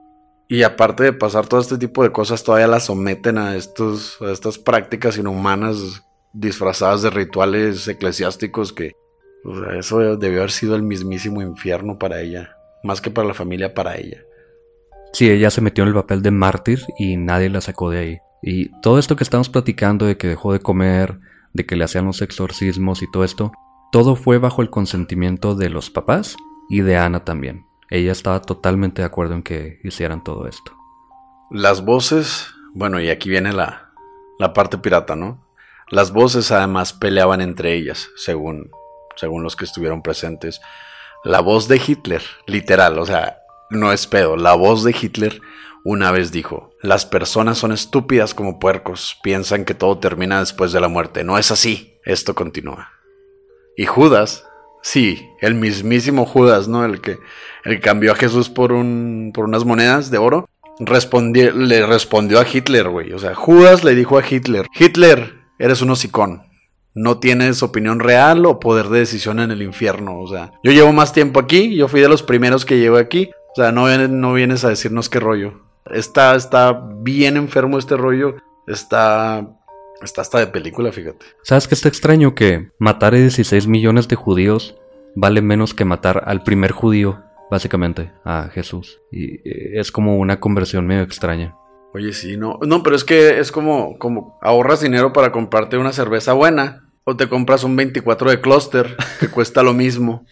Y 0.49 0.64
aparte 0.64 1.05
de 1.05 1.12
pasar 1.12 1.46
todo 1.46 1.61
este 1.61 1.79
tipo 1.79 2.03
de 2.03 2.11
cosas, 2.11 2.42
todavía 2.42 2.66
la 2.66 2.81
someten 2.81 3.38
a, 3.38 3.57
estos, 3.57 4.20
a 4.20 4.33
estas 4.33 4.59
prácticas 4.59 5.16
inhumanas 5.16 6.03
disfrazadas 6.33 7.03
de 7.03 7.11
rituales 7.11 7.87
eclesiásticos 7.87 8.73
que 8.73 8.92
o 9.44 9.59
sea, 9.59 9.79
eso 9.79 10.16
debió 10.16 10.38
haber 10.40 10.50
sido 10.50 10.76
el 10.76 10.83
mismísimo 10.83 11.42
infierno 11.42 11.98
para 11.98 12.20
ella, 12.20 12.57
más 12.83 13.00
que 13.00 13.11
para 13.11 13.29
la 13.29 13.35
familia, 13.35 13.74
para 13.74 13.96
ella. 13.96 14.22
Sí, 15.12 15.29
ella 15.29 15.50
se 15.50 15.61
metió 15.61 15.83
en 15.83 15.88
el 15.88 15.94
papel 15.94 16.22
de 16.22 16.31
mártir 16.31 16.81
y 16.98 17.16
nadie 17.16 17.48
la 17.48 17.61
sacó 17.61 17.90
de 17.90 17.98
ahí. 17.98 18.18
Y 18.42 18.70
todo 18.81 18.98
esto 18.98 19.16
que 19.16 19.24
estamos 19.24 19.48
platicando 19.48 20.07
de 20.07 20.16
que 20.16 20.29
dejó 20.29 20.53
de 20.53 20.61
comer, 20.61 21.18
de 21.53 21.66
que 21.66 21.76
le 21.76 21.85
hacían 21.85 22.07
los 22.07 22.22
exorcismos 22.22 23.03
y 23.03 23.11
todo 23.11 23.24
esto, 23.24 23.53
todo 23.92 24.14
fue 24.14 24.38
bajo 24.38 24.62
el 24.62 24.70
consentimiento 24.70 25.55
de 25.55 25.68
los 25.68 25.90
papás 25.90 26.37
y 26.68 26.81
de 26.81 26.96
Ana 26.96 27.24
también. 27.24 27.66
Ella 27.90 28.12
estaba 28.12 28.40
totalmente 28.40 29.03
de 29.03 29.07
acuerdo 29.07 29.35
en 29.35 29.42
que 29.42 29.81
hicieran 29.83 30.22
todo 30.22 30.46
esto. 30.46 30.72
Las 31.50 31.85
voces, 31.85 32.46
bueno, 32.72 33.00
y 33.00 33.11
aquí 33.11 33.29
viene 33.29 33.53
la, 33.53 33.90
la 34.38 34.53
parte 34.53 34.79
pirata, 34.79 35.16
¿no? 35.16 35.44
Las 35.90 36.12
voces 36.12 36.53
además 36.53 36.92
peleaban 36.92 37.40
entre 37.40 37.74
ellas, 37.74 38.11
según 38.14 38.70
según 39.20 39.42
los 39.42 39.54
que 39.54 39.64
estuvieron 39.64 40.02
presentes, 40.02 40.61
la 41.22 41.40
voz 41.40 41.68
de 41.68 41.80
Hitler, 41.87 42.22
literal, 42.46 42.98
o 42.98 43.06
sea, 43.06 43.42
no 43.70 43.92
es 43.92 44.06
pedo, 44.06 44.37
la 44.37 44.54
voz 44.54 44.83
de 44.83 44.96
Hitler 44.98 45.40
una 45.85 46.11
vez 46.11 46.33
dijo, 46.33 46.74
las 46.83 47.06
personas 47.06 47.59
son 47.59 47.72
estúpidas 47.72 48.35
como 48.35 48.59
puercos, 48.59 49.18
piensan 49.22 49.64
que 49.64 49.74
todo 49.74 49.98
termina 49.98 50.40
después 50.40 50.72
de 50.72 50.80
la 50.80 50.88
muerte, 50.88 51.24
no 51.24 51.38
es 51.38 51.50
así, 51.50 51.98
esto 52.04 52.35
continúa. 52.35 52.90
Y 53.76 53.87
Judas, 53.87 54.44
Sí, 54.83 55.28
el 55.40 55.54
mismísimo 55.54 56.24
Judas, 56.24 56.68
¿no? 56.68 56.85
El 56.85 57.00
que, 57.00 57.18
el 57.64 57.80
cambió 57.80 58.12
a 58.12 58.16
Jesús 58.16 58.48
por, 58.48 58.72
un, 58.72 59.30
por 59.35 59.44
unas 59.44 59.64
monedas 59.64 60.11
de 60.11 60.18
oro. 60.18 60.48
Le 60.78 61.87
respondió 61.87 62.40
a 62.40 62.46
Hitler, 62.50 62.88
güey. 62.88 63.12
O 63.12 63.18
sea, 63.18 63.35
Judas 63.35 63.85
le 63.85 63.94
dijo 63.94 64.16
a 64.16 64.24
Hitler, 64.26 64.66
Hitler, 64.74 65.35
eres 65.59 65.83
un 65.83 65.90
hocicón. 65.90 66.44
No 66.94 67.18
tienes 67.18 67.62
opinión 67.62 68.00
real 68.00 68.44
o 68.46 68.61
poder 68.61 68.88
de 68.88 69.00
decisión 69.00 69.40
en 69.40 69.50
el 69.50 69.62
infierno. 69.62 70.20
O 70.20 70.26
sea, 70.26 70.53
yo 70.62 70.72
llevo 70.72 70.92
más 70.92 71.12
tiempo 71.12 71.40
aquí, 71.40 71.74
yo 71.74 71.88
fui 71.88 72.00
de 72.00 72.09
los 72.09 72.22
primeros 72.22 72.64
que 72.64 72.79
llevo 72.79 72.96
aquí. 72.96 73.31
O 73.53 73.57
sea, 73.57 73.72
no, 73.72 73.87
no 74.09 74.33
vienes 74.35 74.64
a 74.64 74.68
decirnos 74.68 75.09
qué 75.09 75.20
rollo. 75.20 75.61
Está, 75.90 76.35
está 76.35 76.72
bien 76.96 77.37
enfermo 77.37 77.79
este 77.79 77.96
rollo. 77.96 78.37
Está 78.66 79.46
Está 80.03 80.22
hasta 80.22 80.38
de 80.38 80.46
película, 80.46 80.92
fíjate. 80.92 81.26
¿Sabes 81.42 81.68
qué 81.68 81.74
está 81.74 81.88
extraño? 81.88 82.35
Que 82.35 82.70
matar 82.79 83.14
a 83.14 83.18
16 83.18 83.66
millones 83.66 84.09
de 84.09 84.16
judíos 84.16 84.76
vale 85.14 85.42
menos 85.42 85.74
que 85.74 85.85
matar 85.85 86.22
al 86.26 86.42
primer 86.42 86.72
judío, 86.72 87.22
básicamente, 87.50 88.11
a 88.24 88.48
Jesús. 88.53 89.00
Y 89.12 89.46
eh, 89.48 89.79
es 89.79 89.92
como 89.92 90.16
una 90.16 90.40
conversión 90.40 90.87
medio 90.87 91.03
extraña. 91.03 91.55
Oye, 91.92 92.12
sí, 92.12 92.37
no. 92.37 92.59
No, 92.62 92.83
pero 92.83 92.96
es 92.96 93.05
que 93.05 93.38
es 93.38 93.50
como, 93.50 93.98
como 93.98 94.38
ahorras 94.42 94.81
dinero 94.81 95.12
para 95.12 95.33
comprarte 95.33 95.76
una 95.76 95.92
cerveza 95.92 96.33
buena. 96.33 96.87
O 97.05 97.16
te 97.16 97.29
compras 97.29 97.64
un 97.64 97.76
24 97.76 98.31
de 98.31 98.40
clúster 98.40 98.96
que 99.18 99.29
cuesta 99.31 99.62
lo 99.62 99.72
mismo. 99.72 100.26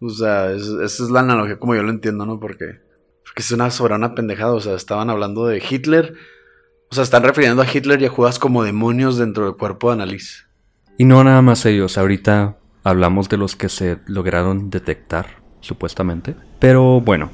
O 0.00 0.10
sea, 0.10 0.50
esa 0.50 0.84
es 0.84 1.10
la 1.10 1.20
analogía 1.20 1.58
como 1.58 1.74
yo 1.74 1.82
lo 1.82 1.90
entiendo, 1.90 2.26
¿no? 2.26 2.40
Porque, 2.40 2.80
porque 3.24 3.42
es 3.42 3.52
una 3.52 3.70
soberana 3.70 4.14
pendejada. 4.14 4.52
O 4.52 4.60
sea, 4.60 4.74
estaban 4.74 5.10
hablando 5.10 5.46
de 5.46 5.62
Hitler 5.68 6.14
o 6.90 6.94
sea, 6.94 7.02
están 7.02 7.24
refiriendo 7.24 7.62
a 7.62 7.66
Hitler 7.66 8.00
y 8.00 8.06
a 8.06 8.10
Judas 8.10 8.38
como 8.38 8.62
demonios 8.62 9.18
dentro 9.18 9.44
del 9.44 9.56
cuerpo 9.56 9.88
de 9.88 9.94
Annalise. 9.94 10.44
Y 10.98 11.04
no 11.04 11.22
nada 11.24 11.42
más 11.42 11.66
ellos, 11.66 11.98
ahorita 11.98 12.56
hablamos 12.84 13.28
de 13.28 13.36
los 13.36 13.56
que 13.56 13.68
se 13.68 13.98
lograron 14.06 14.70
detectar, 14.70 15.42
supuestamente. 15.60 16.36
Pero 16.60 17.00
bueno, 17.00 17.30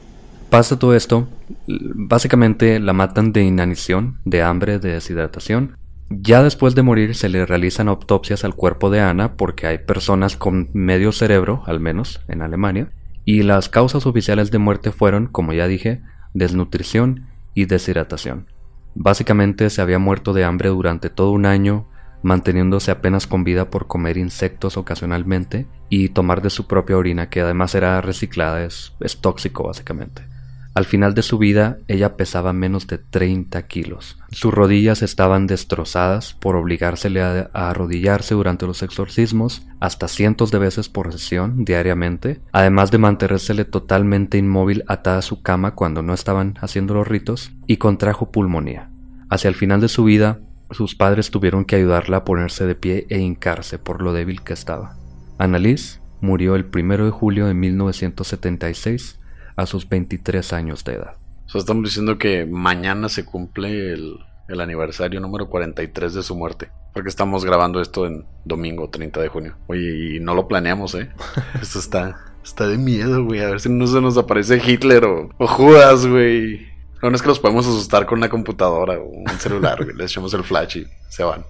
pasa 0.52 0.78
todo 0.78 0.94
esto, 0.94 1.28
básicamente 1.66 2.78
la 2.78 2.92
matan 2.92 3.32
de 3.32 3.42
inanición, 3.42 4.18
de 4.26 4.42
hambre, 4.42 4.78
de 4.78 4.92
deshidratación. 4.92 5.78
Ya 6.10 6.42
después 6.42 6.74
de 6.74 6.82
morir 6.82 7.14
se 7.14 7.30
le 7.30 7.46
realizan 7.46 7.88
autopsias 7.88 8.44
al 8.44 8.54
cuerpo 8.54 8.90
de 8.90 9.00
Ana 9.00 9.38
porque 9.38 9.66
hay 9.66 9.78
personas 9.78 10.36
con 10.36 10.68
medio 10.74 11.10
cerebro, 11.12 11.62
al 11.64 11.80
menos 11.80 12.20
en 12.28 12.42
Alemania, 12.42 12.92
y 13.24 13.44
las 13.44 13.70
causas 13.70 14.04
oficiales 14.04 14.50
de 14.50 14.58
muerte 14.58 14.92
fueron, 14.92 15.26
como 15.26 15.54
ya 15.54 15.66
dije, 15.66 16.02
desnutrición 16.34 17.28
y 17.54 17.64
deshidratación. 17.64 18.46
Básicamente 18.94 19.70
se 19.70 19.80
había 19.80 19.98
muerto 19.98 20.34
de 20.34 20.44
hambre 20.44 20.68
durante 20.68 21.08
todo 21.08 21.30
un 21.30 21.46
año, 21.46 21.88
manteniéndose 22.22 22.90
apenas 22.90 23.26
con 23.26 23.42
vida 23.42 23.70
por 23.70 23.86
comer 23.86 24.18
insectos 24.18 24.76
ocasionalmente 24.76 25.66
y 25.88 26.10
tomar 26.10 26.42
de 26.42 26.50
su 26.50 26.66
propia 26.66 26.98
orina, 26.98 27.30
que 27.30 27.40
además 27.40 27.74
era 27.74 27.98
reciclada, 28.02 28.62
es, 28.62 28.92
tóxico 29.22 29.64
básicamente. 29.64 30.30
Al 30.74 30.86
final 30.86 31.12
de 31.12 31.20
su 31.20 31.36
vida, 31.36 31.76
ella 31.86 32.16
pesaba 32.16 32.54
menos 32.54 32.86
de 32.86 32.96
30 32.96 33.66
kilos. 33.66 34.18
Sus 34.30 34.54
rodillas 34.54 35.02
estaban 35.02 35.46
destrozadas 35.46 36.32
por 36.32 36.56
obligársele 36.56 37.20
a, 37.20 37.50
arrodillarse 37.52 38.34
durante 38.34 38.66
los 38.66 38.82
exorcismos 38.82 39.66
hasta 39.80 40.08
cientos 40.08 40.50
de 40.50 40.58
veces 40.58 40.88
por 40.88 41.12
sesión 41.12 41.66
diariamente, 41.66 42.40
además 42.52 42.90
de 42.90 42.98
mantenérsele 42.98 43.66
totalmente 43.66 44.38
inmóvil 44.38 44.82
atada 44.88 45.18
a 45.18 45.22
su 45.22 45.42
cama 45.42 45.74
cuando 45.74 46.00
no 46.00 46.14
estaban 46.14 46.54
haciendo 46.62 46.94
los 46.94 47.06
ritos, 47.06 47.52
y 47.66 47.76
contrajo 47.76 48.32
pulmonía. 48.32 48.90
Hacia 49.28 49.48
el 49.48 49.54
final 49.54 49.82
de 49.82 49.88
su 49.88 50.04
vida, 50.04 50.40
sus 50.70 50.94
padres 50.94 51.30
tuvieron 51.30 51.66
que 51.66 51.76
ayudarla 51.76 52.18
a 52.18 52.24
ponerse 52.24 52.64
de 52.64 52.74
pie 52.74 53.06
e 53.10 53.18
hincarse 53.18 53.78
por 53.78 54.00
lo 54.00 54.14
débil 54.14 54.42
que 54.42 54.54
estaba. 54.54 54.96
Annalise 55.36 56.00
murió 56.22 56.54
el 56.54 56.66
1 56.72 57.04
de 57.04 57.10
julio 57.10 57.46
de 57.46 57.52
1976 57.52 59.18
a 59.56 59.66
sus 59.66 59.88
23 59.88 60.52
años 60.52 60.84
de 60.84 60.94
edad. 60.94 61.16
O 61.46 61.50
sea, 61.50 61.60
estamos 61.60 61.84
diciendo 61.84 62.18
que 62.18 62.46
mañana 62.46 63.08
se 63.08 63.24
cumple 63.24 63.92
el, 63.92 64.18
aniversario 64.60 65.18
número 65.20 65.48
43 65.48 66.14
de 66.14 66.22
su 66.22 66.36
muerte. 66.36 66.70
Porque 66.92 67.08
estamos 67.08 67.44
grabando 67.44 67.80
esto 67.80 68.06
en 68.06 68.26
domingo 68.44 68.90
30 68.90 69.20
de 69.20 69.28
junio. 69.28 69.56
Oye, 69.66 70.16
y 70.16 70.20
no 70.20 70.34
lo 70.34 70.46
planeamos, 70.46 70.94
¿eh? 70.94 71.10
Esto 71.62 71.78
está, 71.78 72.20
está 72.44 72.66
de 72.66 72.76
miedo, 72.76 73.24
güey. 73.24 73.40
A 73.40 73.48
ver 73.48 73.60
si 73.60 73.70
no 73.70 73.86
se 73.86 74.00
nos 74.02 74.18
aparece 74.18 74.60
Hitler 74.62 75.04
o, 75.04 75.30
o 75.38 75.46
Judas, 75.46 76.06
güey. 76.06 76.66
No, 77.02 77.08
es 77.08 77.22
que 77.22 77.28
los 77.28 77.40
podemos 77.40 77.66
asustar 77.66 78.04
con 78.06 78.18
una 78.18 78.28
computadora 78.28 78.98
o 78.98 79.04
un 79.04 79.28
celular, 79.38 79.82
güey. 79.82 79.96
Les 79.96 80.10
echamos 80.10 80.34
el 80.34 80.44
flash 80.44 80.78
y 80.78 80.86
se 81.08 81.24
van. 81.24 81.44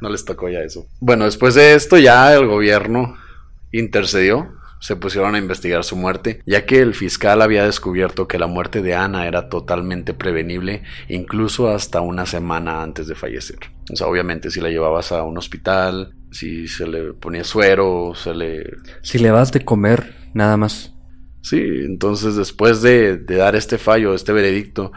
No 0.00 0.08
les 0.08 0.24
tocó 0.24 0.48
ya 0.48 0.60
eso. 0.60 0.86
Bueno, 1.00 1.26
después 1.26 1.54
de 1.54 1.74
esto 1.74 1.98
ya 1.98 2.34
el 2.34 2.46
gobierno 2.46 3.16
intercedió 3.70 4.52
se 4.80 4.96
pusieron 4.96 5.34
a 5.34 5.38
investigar 5.38 5.84
su 5.84 5.96
muerte, 5.96 6.42
ya 6.46 6.66
que 6.66 6.80
el 6.80 6.94
fiscal 6.94 7.42
había 7.42 7.64
descubierto 7.64 8.28
que 8.28 8.38
la 8.38 8.46
muerte 8.46 8.82
de 8.82 8.94
Ana 8.94 9.26
era 9.26 9.48
totalmente 9.48 10.14
prevenible, 10.14 10.82
incluso 11.08 11.68
hasta 11.68 12.00
una 12.00 12.26
semana 12.26 12.82
antes 12.82 13.06
de 13.06 13.14
fallecer. 13.14 13.58
O 13.92 13.96
sea, 13.96 14.06
obviamente 14.06 14.50
si 14.50 14.60
la 14.60 14.70
llevabas 14.70 15.12
a 15.12 15.22
un 15.22 15.38
hospital, 15.38 16.14
si 16.30 16.68
se 16.68 16.86
le 16.86 17.12
ponía 17.14 17.44
suero, 17.44 18.12
se 18.14 18.34
le... 18.34 18.64
Si 19.02 19.18
le 19.18 19.30
vas 19.30 19.52
de 19.52 19.64
comer, 19.64 20.14
nada 20.34 20.56
más. 20.56 20.92
Sí, 21.40 21.60
entonces 21.60 22.36
después 22.36 22.82
de, 22.82 23.16
de 23.16 23.36
dar 23.36 23.56
este 23.56 23.78
fallo, 23.78 24.14
este 24.14 24.32
veredicto, 24.32 24.92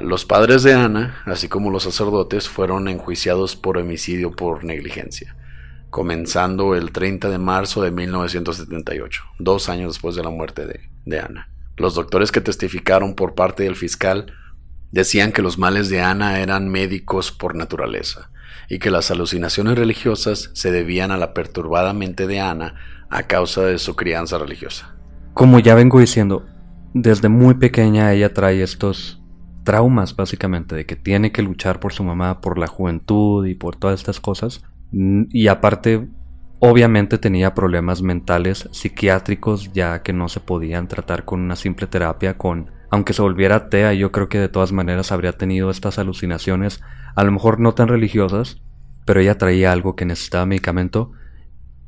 los 0.00 0.24
padres 0.24 0.62
de 0.62 0.74
Ana, 0.74 1.22
así 1.26 1.48
como 1.48 1.70
los 1.70 1.82
sacerdotes, 1.82 2.48
fueron 2.48 2.88
enjuiciados 2.88 3.56
por 3.56 3.78
homicidio 3.78 4.30
por 4.30 4.64
negligencia 4.64 5.36
comenzando 5.96 6.74
el 6.74 6.92
30 6.92 7.30
de 7.30 7.38
marzo 7.38 7.80
de 7.80 7.90
1978, 7.90 9.22
dos 9.38 9.70
años 9.70 9.94
después 9.94 10.14
de 10.14 10.22
la 10.22 10.28
muerte 10.28 10.66
de, 10.66 10.90
de 11.06 11.20
Ana. 11.20 11.48
Los 11.78 11.94
doctores 11.94 12.30
que 12.30 12.42
testificaron 12.42 13.14
por 13.14 13.34
parte 13.34 13.62
del 13.62 13.76
fiscal 13.76 14.26
decían 14.92 15.32
que 15.32 15.40
los 15.40 15.56
males 15.56 15.88
de 15.88 16.02
Ana 16.02 16.40
eran 16.40 16.68
médicos 16.68 17.32
por 17.32 17.54
naturaleza 17.54 18.28
y 18.68 18.78
que 18.78 18.90
las 18.90 19.10
alucinaciones 19.10 19.78
religiosas 19.78 20.50
se 20.52 20.70
debían 20.70 21.12
a 21.12 21.16
la 21.16 21.32
perturbada 21.32 21.94
mente 21.94 22.26
de 22.26 22.40
Ana 22.40 22.74
a 23.08 23.22
causa 23.22 23.62
de 23.62 23.78
su 23.78 23.96
crianza 23.96 24.36
religiosa. 24.36 24.94
Como 25.32 25.60
ya 25.60 25.74
vengo 25.74 25.98
diciendo, 25.98 26.44
desde 26.92 27.30
muy 27.30 27.54
pequeña 27.54 28.12
ella 28.12 28.34
trae 28.34 28.62
estos 28.62 29.22
traumas 29.64 30.14
básicamente 30.14 30.74
de 30.74 30.84
que 30.84 30.96
tiene 30.96 31.32
que 31.32 31.40
luchar 31.40 31.80
por 31.80 31.94
su 31.94 32.04
mamá, 32.04 32.42
por 32.42 32.58
la 32.58 32.66
juventud 32.66 33.46
y 33.46 33.54
por 33.54 33.76
todas 33.76 33.98
estas 33.98 34.20
cosas 34.20 34.62
y 34.92 35.48
aparte, 35.48 36.08
obviamente 36.58 37.18
tenía 37.18 37.54
problemas 37.54 38.02
mentales 38.02 38.68
psiquiátricos 38.72 39.72
ya 39.72 40.02
que 40.02 40.12
no 40.12 40.28
se 40.28 40.40
podían 40.40 40.88
tratar 40.88 41.24
con 41.24 41.40
una 41.40 41.56
simple 41.56 41.86
terapia, 41.86 42.38
con 42.38 42.70
aunque 42.90 43.12
se 43.12 43.22
volviera 43.22 43.56
atea, 43.56 43.92
yo 43.94 44.12
creo 44.12 44.28
que 44.28 44.38
de 44.38 44.48
todas 44.48 44.72
maneras 44.72 45.10
habría 45.10 45.32
tenido 45.32 45.70
estas 45.70 45.98
alucinaciones, 45.98 46.82
a 47.14 47.24
lo 47.24 47.32
mejor 47.32 47.60
no 47.60 47.74
tan 47.74 47.88
religiosas, 47.88 48.62
pero 49.04 49.20
ella 49.20 49.38
traía 49.38 49.72
algo 49.72 49.96
que 49.96 50.04
necesitaba 50.04 50.46
medicamento 50.46 51.12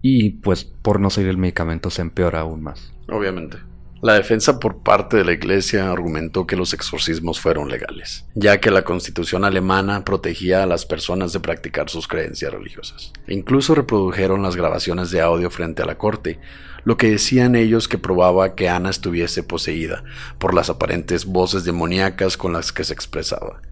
y 0.02 0.30
pues 0.40 0.64
por 0.64 1.00
no 1.00 1.10
seguir 1.10 1.30
el 1.30 1.38
medicamento 1.38 1.90
se 1.90 2.02
empeora 2.02 2.40
aún 2.40 2.62
más. 2.62 2.92
Obviamente. 3.08 3.58
La 4.00 4.14
defensa 4.14 4.60
por 4.60 4.84
parte 4.84 5.16
de 5.16 5.24
la 5.24 5.32
Iglesia 5.32 5.90
argumentó 5.90 6.46
que 6.46 6.54
los 6.54 6.72
exorcismos 6.72 7.40
fueron 7.40 7.68
legales, 7.68 8.26
ya 8.36 8.60
que 8.60 8.70
la 8.70 8.84
constitución 8.84 9.44
alemana 9.44 10.04
protegía 10.04 10.62
a 10.62 10.66
las 10.66 10.86
personas 10.86 11.32
de 11.32 11.40
practicar 11.40 11.90
sus 11.90 12.06
creencias 12.06 12.52
religiosas. 12.52 13.12
Incluso 13.26 13.74
reprodujeron 13.74 14.40
las 14.40 14.54
grabaciones 14.54 15.10
de 15.10 15.20
audio 15.20 15.50
frente 15.50 15.82
a 15.82 15.86
la 15.86 15.98
corte, 15.98 16.38
lo 16.84 16.96
que 16.96 17.10
decían 17.10 17.56
ellos 17.56 17.88
que 17.88 17.98
probaba 17.98 18.54
que 18.54 18.68
Ana 18.68 18.90
estuviese 18.90 19.42
poseída 19.42 20.04
por 20.38 20.54
las 20.54 20.70
aparentes 20.70 21.24
voces 21.24 21.64
demoníacas 21.64 22.36
con 22.36 22.52
las 22.52 22.70
que 22.72 22.84
se 22.84 22.94
expresaba. 22.94 23.62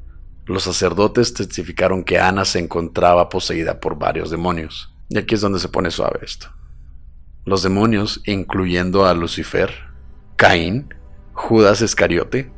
Los 0.44 0.64
sacerdotes 0.64 1.34
testificaron 1.34 2.02
que 2.02 2.18
Ana 2.18 2.44
se 2.44 2.58
encontraba 2.58 3.28
poseída 3.28 3.78
por 3.78 3.96
varios 3.96 4.30
demonios. 4.30 4.92
Y 5.08 5.18
aquí 5.18 5.36
es 5.36 5.40
donde 5.40 5.60
se 5.60 5.68
pone 5.68 5.92
suave 5.92 6.18
esto. 6.22 6.48
Los 7.44 7.62
demonios, 7.62 8.22
incluyendo 8.26 9.06
a 9.06 9.14
Lucifer, 9.14 9.86
Caín, 10.37 10.94
Judas 11.33 11.81
Iscariote, 11.83 12.51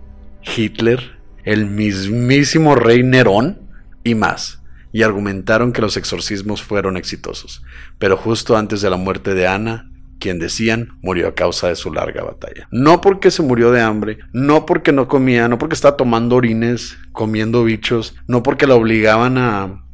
Hitler, 0.57 1.19
el 1.45 1.67
mismísimo 1.67 2.75
rey 2.75 3.03
Nerón 3.03 3.61
y 4.05 4.14
más, 4.14 4.62
y 4.93 5.03
argumentaron 5.03 5.73
que 5.73 5.81
los 5.81 5.97
exorcismos 5.97 6.62
fueron 6.62 6.97
exitosos, 6.97 7.62
pero 7.99 8.17
justo 8.17 8.57
antes 8.57 8.81
de 8.81 8.91
la 8.91 8.97
muerte 8.97 9.35
de 9.35 9.47
Ana, 9.47 9.91
quien 10.19 10.38
decían 10.38 10.99
murió 11.01 11.29
a 11.29 11.35
causa 11.35 11.69
de 11.69 11.77
su 11.77 11.93
larga 11.93 12.25
batalla. 12.25 12.67
No 12.73 13.01
porque 13.01 13.31
se 13.31 13.43
murió 13.43 13.71
de 13.71 13.81
hambre, 13.81 14.19
no 14.33 14.67
porque 14.67 14.93
no 14.93 15.07
comía, 15.07 15.47
no 15.49 15.59
porque 15.59 15.75
estaba 15.75 15.97
tomando 15.97 16.37
orines, 16.37 16.99
comiendo 17.12 17.62
bichos, 17.62 18.17
no 18.27 18.43
porque 18.43 18.67
la 18.67 18.75
obligaban 18.75 19.38
a, 19.38 19.85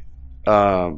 a 0.47 0.91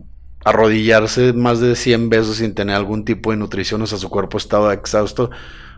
arrodillarse 0.46 1.34
más 1.34 1.60
de 1.60 1.76
100 1.76 2.10
veces 2.10 2.38
sin 2.38 2.54
tener 2.54 2.76
algún 2.76 3.04
tipo 3.04 3.32
de 3.32 3.38
nutrición, 3.38 3.82
o 3.82 3.88
sea, 3.88 3.98
su 3.98 4.10
cuerpo 4.10 4.38
estaba 4.38 4.74
exhausto, 4.74 5.30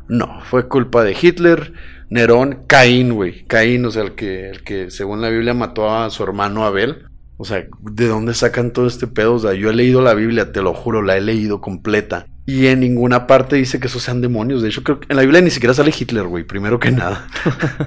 no, 0.10 0.42
fue 0.44 0.68
culpa 0.68 1.04
de 1.04 1.16
Hitler, 1.20 1.74
Nerón, 2.10 2.64
Caín, 2.68 3.14
güey. 3.14 3.46
Caín, 3.46 3.86
o 3.86 3.92
sea, 3.92 4.04
el 4.04 4.16
que, 4.16 4.50
el 4.50 4.64
que 4.64 4.90
según 4.90 5.22
la 5.22 5.30
Biblia 5.30 5.54
mató 5.54 5.96
a 5.96 6.10
su 6.10 6.24
hermano 6.24 6.66
Abel. 6.66 7.06
O 7.38 7.46
sea, 7.46 7.66
¿de 7.80 8.08
dónde 8.08 8.34
sacan 8.34 8.74
todo 8.74 8.88
este 8.88 9.08
pedo? 9.08 9.36
O 9.36 9.40
sea, 9.40 9.54
yo 9.54 9.70
he 9.70 9.74
leído 9.74 10.02
la 10.02 10.14
Biblia, 10.14 10.52
te 10.52 10.62
lo 10.62 10.74
juro, 10.74 11.02
la 11.02 11.16
he 11.16 11.22
leído 11.22 11.62
completa. 11.62 12.26
Y 12.46 12.68
en 12.68 12.80
ninguna 12.80 13.28
parte 13.28 13.56
dice 13.56 13.80
que 13.80 13.88
esos 13.88 14.02
sean 14.02 14.20
demonios. 14.20 14.62
De 14.62 14.70
hecho, 14.70 14.84
creo 14.84 15.00
que 15.00 15.06
en 15.10 15.16
la 15.16 15.22
Biblia 15.22 15.42
ni 15.42 15.52
siquiera 15.52 15.74
sale 15.74 15.94
Hitler, 15.98 16.26
güey, 16.26 16.44
primero 16.44 16.80
que 16.80 16.92
nada. 16.92 17.28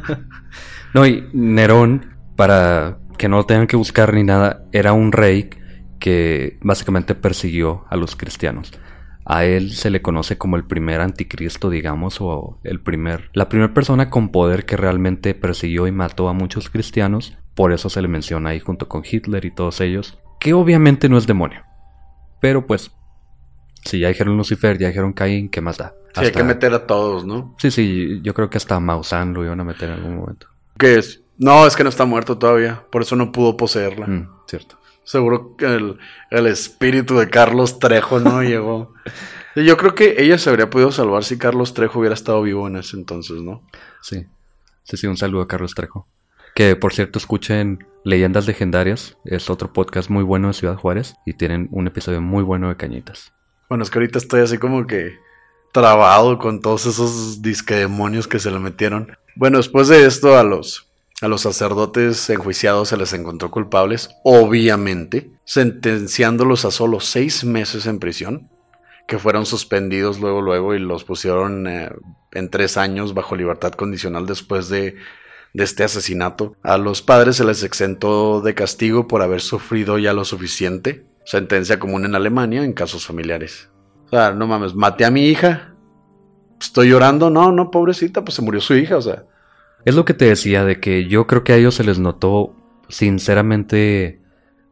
no, 0.95 1.05
y 1.05 1.29
Nerón, 1.33 2.15
para 2.37 2.99
que 3.19 3.29
no 3.29 3.45
tengan 3.45 3.67
que 3.67 3.77
buscar 3.77 4.15
ni 4.15 4.23
nada, 4.23 4.65
era 4.73 4.93
un 4.93 5.11
rey 5.11 5.51
que 5.99 6.59
básicamente 6.63 7.15
persiguió 7.15 7.85
a 7.91 7.97
los 7.97 8.17
cristianos. 8.17 8.73
A 9.25 9.45
él 9.45 9.73
se 9.73 9.91
le 9.91 10.03
conoce 10.03 10.37
como 10.37 10.57
el 10.57 10.65
primer 10.65 11.01
anticristo, 11.01 11.71
digamos, 11.71 12.21
o 12.21 12.59
el 12.65 12.81
primer, 12.81 13.31
la 13.35 13.49
primera 13.49 13.73
persona 13.73 14.11
con 14.11 14.31
poder 14.31 14.67
que 14.67 14.77
realmente 14.77 15.35
persiguió 15.35 15.87
y 15.87 15.93
mató 15.93 16.29
a 16.29 16.33
muchos 16.33 16.71
cristianos. 16.71 17.37
Por 17.55 17.73
eso 17.73 17.89
se 17.89 18.03
le 18.03 18.09
menciona 18.09 18.51
ahí 18.51 18.61
junto 18.61 18.89
con 18.89 19.03
Hitler 19.09 19.45
y 19.45 19.55
todos 19.55 19.81
ellos, 19.81 20.19
que 20.41 20.55
obviamente 20.55 21.09
no 21.09 21.19
es 21.19 21.27
demonio. 21.27 21.63
Pero 22.41 22.67
pues, 22.67 22.91
si 23.85 24.01
ya 24.01 24.09
dijeron 24.09 24.37
Lucifer, 24.37 24.79
ya 24.79 24.89
dijeron 24.89 25.13
Caín, 25.13 25.49
¿qué 25.49 25.61
más 25.61 25.79
da? 25.79 25.95
Sí, 26.15 26.25
hay 26.27 26.33
que 26.33 26.45
meter 26.45 26.75
a 26.75 26.87
todos, 26.87 27.25
¿no? 27.25 27.55
Sí, 27.59 27.71
sí, 27.71 28.21
yo 28.23 28.35
creo 28.35 28.51
que 28.51 28.59
hasta 28.59 28.79
Maussan 28.81 29.33
lo 29.33 29.45
iban 29.45 29.61
a 29.61 29.65
meter 29.65 29.91
en 29.91 29.95
algún 29.97 30.17
momento. 30.17 30.49
¿Qué 30.79 30.99
es? 30.99 31.23
No, 31.39 31.67
es 31.67 31.75
que 31.77 31.83
no 31.83 31.89
está 31.89 32.05
muerto 32.05 32.39
todavía, 32.39 32.85
por 32.91 33.03
eso 33.03 33.17
no 33.17 33.33
pudo 33.33 33.57
poseerla. 33.57 34.07
Mm, 34.07 34.29
cierto. 34.47 34.79
Seguro 35.13 35.57
que 35.59 35.67
el, 35.67 36.47
espíritu 36.47 37.19
de 37.19 37.29
Carlos 37.29 37.79
Trejo 37.79 38.19
no 38.19 38.43
llegó. 38.43 38.95
Yo 39.55 39.77
creo 39.77 39.95
que 39.95 40.15
ella 40.23 40.39
se 40.39 40.49
habría 40.49 40.71
podido 40.71 40.91
salvar 40.91 41.23
si 41.23 41.37
Carlos 41.37 41.75
Trejo 41.75 41.99
hubiera 41.99 42.15
estado 42.15 42.41
vivo 42.41 42.67
en 42.67 42.77
ese 42.77 42.97
entonces, 42.97 43.43
¿no? 43.43 43.63
Sí. 44.01 44.25
Sí, 44.85 44.97
sí, 44.97 45.07
un 45.07 45.19
saludo 45.19 45.43
a 45.43 45.49
Carlos 45.49 45.75
Trejo. 45.75 46.09
Que 46.55 46.77
por 46.77 46.95
cierto, 46.95 47.19
escuchen 47.19 47.87
Leyendas 48.05 48.47
Legendarias. 48.47 49.19
Es 49.27 49.51
otro 49.51 49.75
podcast 49.75 50.09
muy 50.09 50.23
bueno 50.23 50.49
de 50.49 50.55
Ciudad 50.55 50.79
Juárez. 50.79 51.15
Y 51.27 51.35
tienen 51.35 51.69
un 51.73 51.89
episodio 51.89 52.23
muy 52.23 52.43
bueno 52.43 52.71
de 52.71 52.79
Cañitas. 52.79 53.35
Bueno, 53.69 53.85
es 53.85 53.91
que 53.91 53.99
ahorita 53.99 54.17
estoy 54.17 54.41
así 54.41 54.57
como 54.57 54.87
que 54.87 55.19
trabado 55.75 56.39
con 56.39 56.63
todos 56.63 56.87
esos 56.87 57.43
disque 57.43 57.75
demonios 57.75 58.27
que 58.27 58.39
se 58.39 58.51
le 58.51 58.59
metieron. 58.59 59.15
Bueno, 59.37 59.59
después 59.59 59.89
de 59.89 60.07
esto, 60.07 60.39
a 60.39 60.43
los 60.43 60.91
a 61.23 61.29
los 61.29 61.43
sacerdotes 61.43 62.29
enjuiciados 62.31 62.89
se 62.89 62.97
les 62.97 63.13
encontró 63.13 63.51
culpables, 63.51 64.11
obviamente, 64.25 65.31
sentenciándolos 65.45 66.65
a 66.65 66.73
solo 66.73 66.99
seis 66.99 67.45
meses 67.45 67.87
en 67.87 68.01
prisión, 68.01 68.51
que 69.07 69.21
fueron 69.21 69.47
suspendidos 69.47 70.19
luego, 70.19 70.43
luego 70.43 70.75
y 70.75 70.81
los 70.81 71.05
pusieron 71.05 71.69
eh, 71.69 71.91
en 72.33 72.51
tres 72.51 72.77
años 72.77 73.15
bajo 73.15 73.37
libertad 73.37 73.71
condicional 73.73 74.27
después 74.27 74.69
de, 74.69 74.97
de 75.55 75.65
este 75.65 75.85
asesinato. 75.85 76.57
A 76.65 76.77
los 76.77 77.03
padres 77.03 77.37
se 77.37 77.45
les 77.45 77.63
exentó 77.63 78.41
de 78.41 78.55
castigo 78.55 79.07
por 79.07 79.23
haber 79.23 79.41
sufrido 79.41 79.99
ya 79.99 80.13
lo 80.15 80.25
suficiente, 80.25 81.07
sentencia 81.25 81.79
común 81.79 82.05
en 82.05 82.17
Alemania 82.17 82.65
en 82.65 82.73
casos 82.73 83.07
familiares. 83.07 83.71
O 84.07 84.09
sea, 84.09 84.33
no 84.33 84.49
mames, 84.49 84.75
maté 84.75 85.05
a 85.05 85.11
mi 85.13 85.29
hija, 85.29 85.77
estoy 86.61 86.89
llorando, 86.89 87.31
no, 87.31 87.53
no, 87.53 87.71
pobrecita, 87.71 88.25
pues 88.25 88.35
se 88.35 88.43
murió 88.43 88.61
su 88.61 88.75
hija, 88.75 88.97
o 88.97 89.03
sea. 89.03 89.25
Es 89.85 89.95
lo 89.95 90.05
que 90.05 90.15
te 90.15 90.27
decía 90.27 90.65
de 90.65 90.79
que 90.79 91.07
yo 91.07 91.27
creo 91.27 91.43
que 91.45 91.53
a 91.53 91.57
ellos 91.57 91.75
se 91.75 91.85
les 91.85 91.99
notó 91.99 92.55
sinceramente 92.89 94.21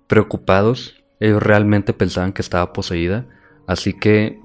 preocupados. 0.06 1.02
Ellos 1.18 1.42
realmente 1.42 1.92
pensaban 1.92 2.32
que 2.32 2.42
estaba 2.42 2.72
poseída. 2.72 3.26
Así 3.66 3.92
que 3.92 4.40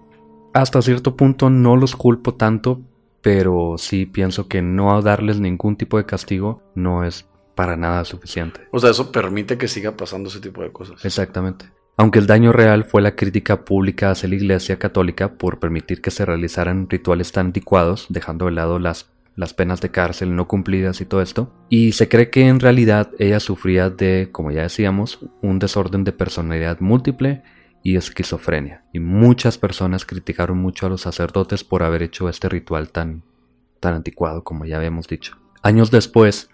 hasta 0.53 0.81
cierto 0.81 1.15
punto 1.15 1.49
no 1.49 1.75
los 1.75 1.95
culpo 1.95 2.35
tanto, 2.35 2.81
pero 3.21 3.75
sí 3.77 4.05
pienso 4.05 4.47
que 4.47 4.61
no 4.61 5.01
darles 5.01 5.39
ningún 5.39 5.75
tipo 5.75 5.97
de 5.97 6.05
castigo 6.05 6.63
no 6.75 7.03
es 7.03 7.27
para 7.55 7.77
nada 7.77 8.05
suficiente. 8.05 8.61
O 8.71 8.79
sea, 8.79 8.91
eso 8.91 9.11
permite 9.11 9.57
que 9.57 9.67
siga 9.67 9.95
pasando 9.95 10.29
ese 10.29 10.39
tipo 10.39 10.61
de 10.61 10.71
cosas. 10.71 11.03
Exactamente. 11.05 11.65
Aunque 11.97 12.19
el 12.19 12.27
daño 12.27 12.51
real 12.51 12.83
fue 12.83 13.01
la 13.01 13.15
crítica 13.15 13.63
pública 13.63 14.11
hacia 14.11 14.27
la 14.27 14.35
Iglesia 14.35 14.77
Católica 14.77 15.33
por 15.33 15.59
permitir 15.59 16.01
que 16.01 16.11
se 16.11 16.25
realizaran 16.25 16.89
rituales 16.89 17.31
tan 17.31 17.47
anticuados, 17.47 18.07
dejando 18.09 18.45
de 18.45 18.51
lado 18.51 18.79
las 18.79 19.09
las 19.35 19.53
penas 19.53 19.81
de 19.81 19.91
cárcel 19.91 20.35
no 20.35 20.47
cumplidas 20.47 21.01
y 21.01 21.05
todo 21.05 21.21
esto. 21.21 21.51
Y 21.69 21.91
se 21.91 22.07
cree 22.09 22.29
que 22.29 22.47
en 22.47 22.59
realidad 22.59 23.11
ella 23.19 23.39
sufría 23.39 23.89
de, 23.89 24.29
como 24.31 24.51
ya 24.51 24.63
decíamos, 24.63 25.19
un 25.41 25.59
desorden 25.59 26.03
de 26.03 26.13
personalidad 26.13 26.79
múltiple 26.79 27.43
y 27.83 27.97
esquizofrenia. 27.97 28.83
Y 28.93 28.99
muchas 28.99 29.57
personas 29.57 30.05
criticaron 30.05 30.57
mucho 30.57 30.85
a 30.85 30.89
los 30.89 31.01
sacerdotes 31.01 31.63
por 31.63 31.83
haber 31.83 32.01
hecho 32.01 32.29
este 32.29 32.49
ritual 32.49 32.89
tan, 32.89 33.23
tan 33.79 33.93
anticuado, 33.93 34.43
como 34.43 34.65
ya 34.65 34.77
habíamos 34.77 35.07
dicho. 35.07 35.37
Años 35.61 35.91
después, 35.91 36.49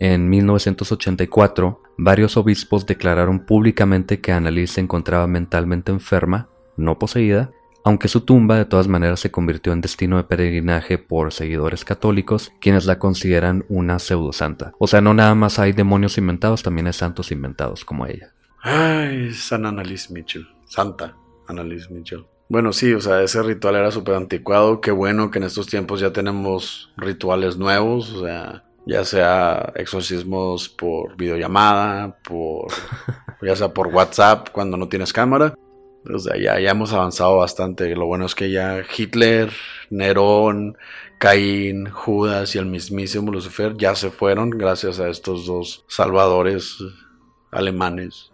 en 0.00 0.28
1984, 0.28 1.82
varios 1.96 2.36
obispos 2.36 2.84
declararon 2.84 3.46
públicamente 3.46 4.20
que 4.20 4.32
Annalise 4.32 4.74
se 4.74 4.80
encontraba 4.80 5.26
mentalmente 5.26 5.92
enferma, 5.92 6.48
no 6.76 6.98
poseída, 6.98 7.52
aunque 7.84 8.08
su 8.08 8.22
tumba 8.22 8.56
de 8.56 8.64
todas 8.64 8.88
maneras 8.88 9.20
se 9.20 9.30
convirtió 9.30 9.72
en 9.72 9.82
destino 9.82 10.16
de 10.16 10.24
peregrinaje 10.24 10.96
por 10.96 11.32
seguidores 11.32 11.84
católicos, 11.84 12.50
quienes 12.60 12.86
la 12.86 12.98
consideran 12.98 13.66
una 13.68 13.98
pseudosanta. 13.98 14.72
O 14.78 14.86
sea, 14.86 15.02
no 15.02 15.12
nada 15.12 15.34
más 15.34 15.58
hay 15.58 15.72
demonios 15.72 16.16
inventados, 16.16 16.62
también 16.62 16.86
hay 16.86 16.94
santos 16.94 17.30
inventados 17.30 17.84
como 17.84 18.06
ella. 18.06 18.32
Ay, 18.62 19.32
San 19.34 19.66
Annalise 19.66 20.12
Mitchell. 20.12 20.48
Santa 20.66 21.14
Annalise 21.46 21.92
Mitchell. 21.92 22.24
Bueno, 22.48 22.72
sí, 22.72 22.92
o 22.94 23.00
sea, 23.00 23.22
ese 23.22 23.42
ritual 23.42 23.76
era 23.76 23.90
súper 23.90 24.14
anticuado. 24.14 24.80
Qué 24.80 24.90
bueno 24.90 25.30
que 25.30 25.38
en 25.38 25.44
estos 25.44 25.66
tiempos 25.66 26.00
ya 26.00 26.12
tenemos 26.12 26.90
rituales 26.96 27.58
nuevos, 27.58 28.12
o 28.12 28.24
sea, 28.24 28.64
ya 28.86 29.04
sea 29.04 29.72
exorcismos 29.76 30.70
por 30.70 31.16
videollamada, 31.16 32.16
por 32.22 32.68
ya 33.42 33.56
sea 33.56 33.68
por 33.74 33.88
WhatsApp 33.88 34.48
cuando 34.52 34.78
no 34.78 34.88
tienes 34.88 35.12
cámara. 35.12 35.54
O 36.12 36.18
sea, 36.18 36.36
ya, 36.36 36.60
ya 36.60 36.70
hemos 36.70 36.92
avanzado 36.92 37.38
bastante. 37.38 37.94
Lo 37.96 38.06
bueno 38.06 38.26
es 38.26 38.34
que 38.34 38.50
ya 38.50 38.82
Hitler, 38.96 39.50
Nerón, 39.90 40.76
Caín, 41.18 41.88
Judas 41.88 42.54
y 42.54 42.58
el 42.58 42.66
mismísimo 42.66 43.32
Lucifer 43.32 43.76
ya 43.76 43.94
se 43.94 44.10
fueron 44.10 44.50
gracias 44.50 45.00
a 45.00 45.08
estos 45.08 45.46
dos 45.46 45.84
salvadores 45.88 46.78
alemanes. 47.50 48.30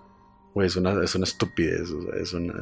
es 0.57 0.77
una, 0.77 1.03
es 1.05 1.15
una 1.15 1.25
estupidez. 1.25 1.91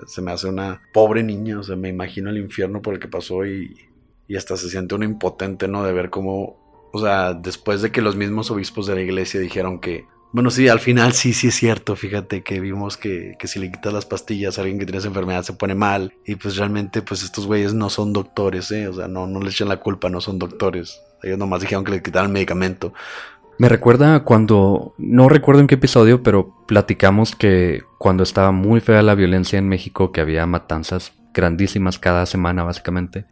se 0.07 0.23
me 0.23 0.33
hace 0.33 0.49
una 0.49 0.83
pobre 0.93 1.23
niña. 1.23 1.61
O 1.61 1.63
sea, 1.63 1.77
me 1.77 1.89
imagino 1.89 2.29
el 2.31 2.39
infierno 2.39 2.83
por 2.83 2.95
el 2.95 3.01
que 3.01 3.09
pasó 3.09 3.47
y, 3.47 3.89
y 4.27 4.37
hasta 4.37 4.57
se 4.57 4.69
siente 4.69 4.95
uno 4.95 5.05
impotente, 5.05 5.69
¿no? 5.69 5.85
De 5.85 5.93
ver 5.93 6.11
cómo. 6.11 6.91
O 6.93 7.01
sea, 7.01 7.33
después 7.35 7.83
de 7.83 7.93
que 7.93 8.03
los 8.03 8.17
mismos 8.17 8.51
obispos 8.51 8.87
de 8.87 8.95
la 8.95 9.01
iglesia 9.01 9.41
dijeron 9.41 9.81
que 9.81 10.07
bueno, 10.33 10.51
sí, 10.51 10.69
al 10.69 10.81
final 10.81 11.13
sí, 11.13 11.33
sí 11.33 11.49
es 11.49 11.55
cierto. 11.55 11.97
Fíjate 11.97 12.43
que 12.43 12.61
vimos 12.61 12.97
que, 12.97 13.37
que, 13.39 13.49
si 13.49 13.59
le 13.59 13.71
quitas 13.71 13.93
las 13.93 14.07
pastillas 14.07 14.59
a 14.59 14.63
alguien 14.63 14.79
que 14.79 14.85
tiene 14.85 14.99
esa 14.99 15.09
enfermedad 15.09 15.43
se 15.43 15.55
pone 15.55 15.75
mal. 15.75 16.13
Y 16.27 16.37
pues 16.37 16.57
realmente, 16.57 17.03
pues 17.03 17.23
estos 17.23 17.47
güeyes 17.47 17.75
no 17.75 17.91
son 17.91 18.13
doctores, 18.13 18.71
¿eh? 18.71 18.89
O 18.89 18.93
sea, 18.93 19.09
no, 19.09 19.27
no 19.27 19.41
le 19.41 19.51
echan 19.51 19.69
la 19.69 19.79
culpa, 19.79 20.11
no 20.11 20.21
son 20.21 20.39
doctores. 20.39 21.01
Ellos 21.23 21.39
nomás 21.39 21.61
dijeron 21.61 21.85
que 21.85 21.93
le 21.93 22.03
quitaran 22.03 22.27
el 22.27 22.35
medicamento. 22.35 22.93
Me 23.59 23.69
recuerda 23.69 24.23
cuando, 24.23 24.95
no 24.99 25.29
recuerdo 25.29 25.61
en 25.61 25.67
qué 25.67 25.75
episodio, 25.75 26.23
pero 26.23 26.55
platicamos 26.69 27.35
que 27.35 27.83
cuando 27.99 28.23
estaba 28.23 28.53
muy 28.53 28.81
fea 28.81 29.03
la 29.03 29.17
violencia 29.17 29.59
en 29.59 29.69
México, 29.69 30.13
que 30.13 30.21
había 30.21 30.47
matanzas 30.47 31.13
grandísimas 31.35 31.99
cada 31.99 32.25
semana 32.27 32.63
básicamente, 32.63 33.25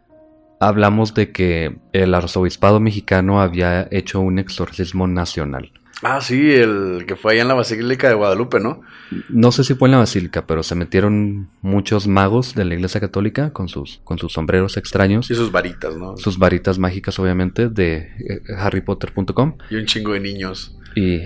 hablamos 0.59 1.13
de 1.13 1.31
que 1.31 1.77
el 1.93 2.13
arzobispado 2.13 2.81
mexicano 2.81 3.39
había 3.41 3.87
hecho 3.89 4.19
un 4.19 4.37
exorcismo 4.37 5.07
nacional. 5.07 5.71
Ah, 6.03 6.21
sí, 6.21 6.53
el 6.53 7.05
que 7.07 7.15
fue 7.15 7.33
allá 7.33 7.41
en 7.41 7.47
la 7.47 7.53
Basílica 7.55 8.07
de 8.07 8.13
Guadalupe, 8.13 8.59
¿no? 8.59 8.81
No 9.29 9.51
sé 9.51 9.63
si 9.63 9.73
fue 9.73 9.87
en 9.87 9.93
la 9.93 9.97
Basílica, 9.97 10.45
pero 10.45 10.61
se 10.61 10.75
metieron 10.75 11.49
muchos 11.61 12.07
magos 12.07 12.53
de 12.53 12.65
la 12.65 12.75
Iglesia 12.75 13.01
Católica 13.01 13.51
con 13.51 13.67
sus, 13.67 13.99
con 14.03 14.19
sus 14.19 14.33
sombreros 14.33 14.77
extraños. 14.77 15.31
Y 15.31 15.35
sus 15.35 15.51
varitas, 15.51 15.95
¿no? 15.95 16.15
Sus 16.17 16.37
varitas 16.37 16.77
mágicas, 16.77 17.17
obviamente, 17.17 17.69
de 17.69 17.97
eh, 17.97 18.41
harrypotter.com. 18.57 19.57
Y 19.71 19.75
un 19.75 19.85
chingo 19.85 20.13
de 20.13 20.19
niños. 20.19 20.77
Y... 20.95 21.21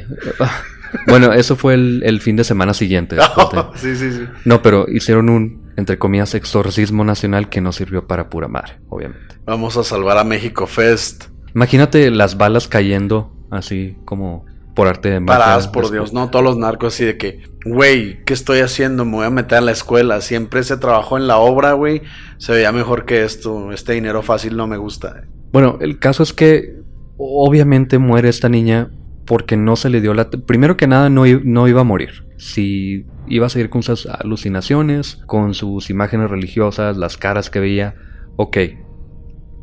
bueno, 1.07 1.34
eso 1.34 1.57
fue 1.57 1.73
el, 1.73 2.21
fin 2.21 2.38
de 2.38 2.45
semana 2.45 2.73
siguiente. 2.73 3.17
sí, 3.75 3.95
sí, 3.95 4.12
sí. 4.13 4.23
No, 4.45 4.62
pero 4.62 4.86
hicieron 4.88 5.29
un, 5.29 5.73
entre 5.75 5.97
comillas, 5.97 6.34
exorcismo 6.34 7.03
nacional 7.03 7.49
que 7.49 7.60
no 7.60 7.73
sirvió 7.73 8.07
para 8.07 8.29
pura 8.29 8.47
madre, 8.47 8.79
obviamente. 8.88 9.36
Vamos 9.45 9.75
a 9.75 9.84
salvar 9.84 10.17
a 10.17 10.23
México 10.23 10.65
Fest. 10.65 11.25
Imagínate 11.53 12.10
las 12.10 12.38
balas 12.38 12.69
cayendo 12.69 13.36
así 13.51 13.97
como 14.05 14.45
por 14.73 14.88
arte 14.88 15.10
de 15.10 15.19
magia. 15.19 15.39
Paradas 15.39 15.67
por 15.67 15.91
Dios, 15.91 16.13
¿no? 16.13 16.29
Todos 16.29 16.43
los 16.43 16.57
narcos 16.57 16.93
así 16.93 17.05
de 17.05 17.17
que, 17.17 17.41
güey, 17.65 18.23
¿qué 18.23 18.34
estoy 18.34 18.60
haciendo? 18.60 19.05
Me 19.05 19.12
voy 19.12 19.25
a 19.25 19.29
meter 19.29 19.57
a 19.57 19.62
la 19.62 19.71
escuela. 19.71 20.21
Siempre 20.21 20.63
se 20.63 20.77
trabajó 20.77 21.17
en 21.17 21.27
la 21.27 21.38
obra, 21.38 21.73
güey. 21.73 22.01
Se 22.38 22.53
veía 22.53 22.71
mejor 22.71 23.05
que 23.05 23.23
esto. 23.23 23.71
Este 23.71 23.93
dinero 23.93 24.21
fácil 24.21 24.55
no 24.55 24.67
me 24.67 24.77
gusta. 24.77 25.23
Bueno, 25.51 25.77
el 25.81 25.99
caso 25.99 26.23
es 26.23 26.34
que 26.34 26.75
obviamente 27.17 27.97
muere 27.97 28.29
esta 28.29 28.49
niña 28.49 28.91
porque 29.25 29.57
no 29.57 29.75
se 29.75 29.89
le 29.89 30.01
dio 30.01 30.13
la... 30.13 30.29
Primero 30.29 30.77
que 30.77 30.88
nada, 30.88 31.10
no, 31.10 31.25
no 31.25 31.67
iba 31.67 31.81
a 31.81 31.86
morir. 31.86 32.25
Si 32.38 33.05
iba 33.27 33.45
a 33.45 33.49
seguir 33.49 33.69
con 33.69 33.84
sus 33.84 34.07
alucinaciones, 34.07 35.21
con 35.27 35.53
sus 35.53 35.89
imágenes 35.89 36.29
religiosas, 36.29 36.97
las 36.97 37.17
caras 37.17 37.49
que 37.49 37.60
veía, 37.60 37.95
ok. 38.38 38.57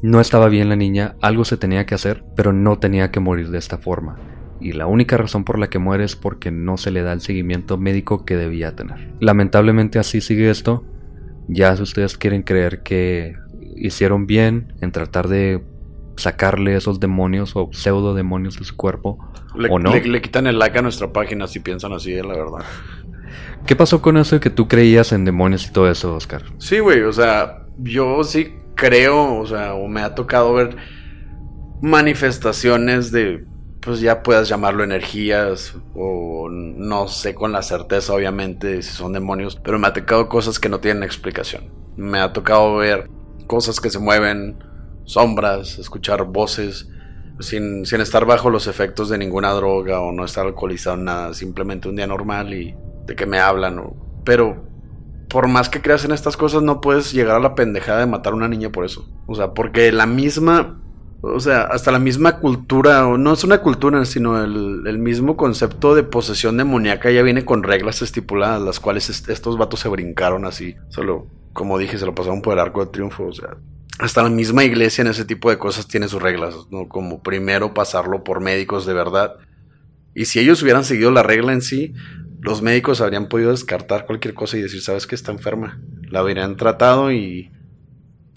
No 0.00 0.20
estaba 0.20 0.48
bien 0.48 0.68
la 0.68 0.76
niña, 0.76 1.16
algo 1.20 1.44
se 1.44 1.56
tenía 1.56 1.84
que 1.84 1.96
hacer, 1.96 2.24
pero 2.36 2.52
no 2.52 2.78
tenía 2.78 3.10
que 3.10 3.18
morir 3.18 3.50
de 3.50 3.58
esta 3.58 3.78
forma 3.78 4.38
y 4.60 4.72
la 4.72 4.86
única 4.86 5.16
razón 5.16 5.44
por 5.44 5.58
la 5.58 5.68
que 5.68 5.78
muere 5.78 6.04
es 6.04 6.16
porque 6.16 6.50
no 6.50 6.76
se 6.76 6.90
le 6.90 7.02
da 7.02 7.12
el 7.12 7.20
seguimiento 7.20 7.78
médico 7.78 8.24
que 8.24 8.36
debía 8.36 8.74
tener. 8.76 9.12
Lamentablemente 9.20 9.98
así 9.98 10.20
sigue 10.20 10.50
esto, 10.50 10.84
Ya 11.50 11.74
si 11.76 11.82
ustedes 11.82 12.18
quieren 12.18 12.42
creer 12.42 12.82
que 12.82 13.34
hicieron 13.76 14.26
bien 14.26 14.74
en 14.80 14.92
tratar 14.92 15.28
de 15.28 15.62
sacarle 16.16 16.76
esos 16.76 17.00
demonios 17.00 17.52
o 17.54 17.70
pseudo 17.72 18.12
demonios 18.14 18.58
de 18.58 18.64
su 18.64 18.76
cuerpo, 18.76 19.18
Le, 19.54 19.68
o 19.70 19.78
no. 19.78 19.92
le- 19.92 20.04
le 20.04 20.20
quitan 20.20 20.46
el 20.46 20.58
like 20.58 20.78
a 20.78 20.82
nuestra 20.82 21.10
página 21.12 21.46
si 21.46 21.60
piensan 21.60 21.92
así, 21.92 22.12
la 22.16 22.28
verdad. 22.36 22.64
¿Qué 23.66 23.76
pasó 23.76 24.02
con 24.02 24.16
eso 24.16 24.36
de 24.36 24.40
que 24.40 24.50
tú 24.50 24.66
creías 24.68 25.12
en 25.12 25.24
demonios 25.24 25.66
y 25.68 25.72
todo 25.72 25.90
eso, 25.90 26.14
Oscar? 26.14 26.42
Sí, 26.58 26.80
güey, 26.80 27.02
o 27.02 27.12
sea, 27.12 27.66
yo 27.78 28.24
sí 28.24 28.54
creo, 28.74 29.38
o 29.38 29.46
sea, 29.46 29.74
o 29.74 29.88
me 29.88 30.00
ha 30.02 30.14
tocado 30.14 30.52
ver 30.54 30.76
manifestaciones 31.80 33.10
de, 33.12 33.44
pues 33.80 34.00
ya 34.00 34.22
puedas 34.22 34.48
llamarlo 34.48 34.84
energías, 34.84 35.74
o 35.94 36.48
no 36.50 37.08
sé 37.08 37.34
con 37.34 37.52
la 37.52 37.62
certeza, 37.62 38.12
obviamente, 38.12 38.82
si 38.82 38.92
son 38.92 39.12
demonios, 39.12 39.56
pero 39.56 39.78
me 39.78 39.86
ha 39.86 39.92
tocado 39.92 40.28
cosas 40.28 40.58
que 40.58 40.68
no 40.68 40.80
tienen 40.80 41.02
explicación. 41.02 41.70
Me 41.96 42.20
ha 42.20 42.32
tocado 42.32 42.76
ver 42.76 43.08
cosas 43.46 43.80
que 43.80 43.90
se 43.90 43.98
mueven, 43.98 44.62
sombras, 45.04 45.78
escuchar 45.78 46.24
voces, 46.24 46.88
sin, 47.40 47.86
sin 47.86 48.00
estar 48.00 48.24
bajo 48.24 48.50
los 48.50 48.66
efectos 48.66 49.08
de 49.08 49.18
ninguna 49.18 49.52
droga 49.52 50.00
o 50.00 50.12
no 50.12 50.24
estar 50.24 50.46
alcoholizado, 50.46 50.96
nada, 50.96 51.34
simplemente 51.34 51.88
un 51.88 51.96
día 51.96 52.06
normal 52.06 52.52
y 52.52 52.74
de 53.06 53.16
que 53.16 53.26
me 53.26 53.38
hablan, 53.38 53.82
pero 54.24 54.68
por 55.28 55.46
más 55.48 55.68
que 55.68 55.82
creas 55.82 56.04
en 56.04 56.12
estas 56.12 56.36
cosas, 56.36 56.62
no 56.62 56.80
puedes 56.80 57.12
llegar 57.12 57.36
a 57.36 57.40
la 57.40 57.54
pendejada 57.54 58.00
de 58.00 58.06
matar 58.06 58.32
a 58.32 58.36
una 58.36 58.48
niña 58.48 58.70
por 58.70 58.84
eso. 58.84 59.08
O 59.26 59.34
sea, 59.34 59.52
porque 59.52 59.92
la 59.92 60.06
misma, 60.06 60.80
o 61.20 61.40
sea, 61.40 61.62
hasta 61.62 61.90
la 61.90 61.98
misma 61.98 62.38
cultura, 62.38 63.07
o 63.07 63.18
no 63.18 63.33
es 63.33 63.42
una 63.42 63.59
cultura, 63.59 64.04
sino 64.04 64.42
el, 64.42 64.98
mismo 64.98 65.37
concepto 65.37 65.94
de 65.94 66.04
posesión 66.04 66.57
demoníaca 66.57 67.11
ya 67.11 67.22
viene 67.22 67.44
con 67.44 67.62
reglas 67.64 68.02
estipuladas, 68.02 68.62
las 68.62 68.78
cuales 68.78 69.11
est- 69.11 69.28
estos 69.28 69.59
vatos 69.59 69.81
se 69.81 69.88
brincaron 69.88 70.44
así. 70.44 70.76
Solo, 70.88 71.26
como 71.52 71.78
dije, 71.78 71.98
se 71.98 72.07
lo 72.07 72.14
pasaron 72.14 72.40
por 72.40 72.52
el 72.52 72.61
arco 72.61 72.85
de 72.85 72.92
triunfo. 72.92 73.26
O 73.26 73.33
sea, 73.33 73.57
hasta 73.98 74.22
la 74.22 74.31
misma 74.31 74.62
iglesia 74.64 75.02
en 75.02 75.09
ese 75.09 75.24
tipo 75.24 75.50
de 75.50 75.59
cosas 75.59 75.88
tiene 75.88 76.09
sus 76.09 76.22
reglas, 76.22 76.54
¿no? 76.70 76.88
Como 76.88 77.20
primero 77.22 77.74
pasarlo 77.74 78.22
por 78.22 78.40
médicos 78.40 78.87
de 78.87 78.94
verdad. 78.94 79.37
Y 80.14 80.26
si 80.26 80.38
ellos 80.38 80.62
hubieran 80.62 80.85
seguido 80.85 81.11
la 81.11 81.24
regla 81.24 81.52
en 81.52 81.62
sí, 81.62 81.94
los 82.40 82.62
médicos 82.62 83.00
habrían 83.00 83.28
podido 83.28 83.50
descartar 83.50 84.07
cualquier 84.07 84.35
cosa 84.35 84.57
y 84.57 84.62
decir, 84.62 84.81
sabes 84.83 85.07
que 85.09 85.16
está 85.16 85.33
enferma. 85.33 85.81
La 86.11 86.20
habrían 86.20 86.57
tratado 86.57 87.12
y, 87.12 87.50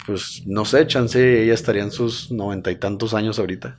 pues, 0.06 0.42
no 0.46 0.66
sé, 0.66 0.88
chance, 0.88 1.44
ella 1.44 1.54
estaría 1.54 1.84
en 1.84 1.92
sus 1.92 2.32
noventa 2.32 2.72
y 2.72 2.76
tantos 2.76 3.14
años 3.14 3.40
ahorita. 3.40 3.78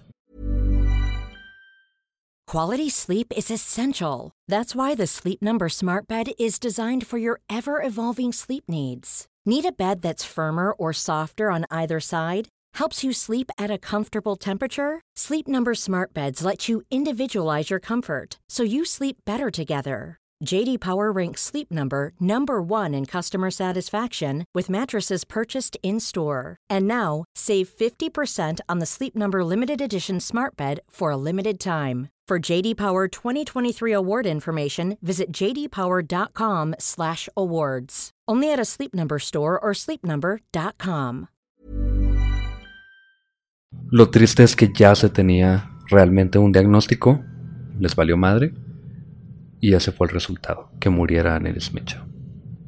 Quality 2.46 2.90
sleep 2.90 3.32
is 3.34 3.50
essential. 3.50 4.32
That's 4.46 4.74
why 4.74 4.94
the 4.94 5.06
Sleep 5.06 5.40
Number 5.40 5.70
Smart 5.70 6.06
Bed 6.06 6.32
is 6.38 6.58
designed 6.58 7.06
for 7.06 7.16
your 7.16 7.40
ever 7.48 7.80
evolving 7.80 8.30
sleep 8.32 8.64
needs. 8.68 9.26
Need 9.46 9.64
a 9.64 9.72
bed 9.72 10.02
that's 10.02 10.22
firmer 10.24 10.72
or 10.72 10.92
softer 10.92 11.50
on 11.50 11.64
either 11.70 11.98
side? 11.98 12.48
Helps 12.74 13.02
you 13.02 13.12
sleep 13.14 13.50
at 13.58 13.70
a 13.70 13.78
comfortable 13.78 14.36
temperature? 14.36 15.00
Sleep 15.16 15.48
Number 15.48 15.74
Smart 15.74 16.12
Beds 16.12 16.44
let 16.44 16.68
you 16.68 16.82
individualize 16.90 17.70
your 17.70 17.80
comfort 17.80 18.38
so 18.50 18.62
you 18.62 18.84
sleep 18.84 19.16
better 19.24 19.50
together. 19.50 20.18
JD 20.44 20.80
Power 20.80 21.12
ranks 21.12 21.40
Sleep 21.40 21.70
Number 21.70 22.12
number 22.18 22.60
1 22.60 22.94
in 22.94 23.06
customer 23.06 23.48
satisfaction 23.50 24.44
with 24.54 24.68
mattresses 24.68 25.24
purchased 25.24 25.78
in-store. 25.82 26.56
And 26.68 26.86
now, 26.88 27.24
save 27.34 27.68
50% 27.68 28.60
on 28.68 28.80
the 28.80 28.86
Sleep 28.86 29.14
Number 29.14 29.44
limited 29.44 29.80
edition 29.80 30.18
Smart 30.20 30.56
Bed 30.56 30.80
for 30.90 31.12
a 31.12 31.16
limited 31.16 31.60
time. 31.60 32.08
For 32.28 32.40
JD 32.40 32.76
Power 32.76 33.08
2023 33.08 33.92
award 33.92 34.26
information, 34.26 34.96
visit 35.02 35.32
jdpower.com/awards. 35.32 38.10
Only 38.28 38.52
at 38.52 38.60
a 38.60 38.64
Sleep 38.64 38.94
Number 38.94 39.18
store 39.18 39.58
or 39.60 39.74
sleepnumber.com. 39.74 41.26
Lo 43.90 44.10
triste 44.10 44.42
es 44.42 44.56
que 44.56 44.72
ya 44.72 44.94
se 44.94 45.10
tenía 45.10 45.70
realmente 45.90 46.38
un 46.38 46.52
diagnóstico, 46.52 47.22
les 47.78 47.94
valió 47.94 48.16
madre, 48.16 48.54
y 49.62 49.74
ese 49.74 49.92
fue 49.92 50.08
el 50.08 50.12
resultado, 50.12 50.70
que 50.80 50.90
muriera 50.90 51.36
Annelies 51.36 51.72
Mitchell. 51.72 52.02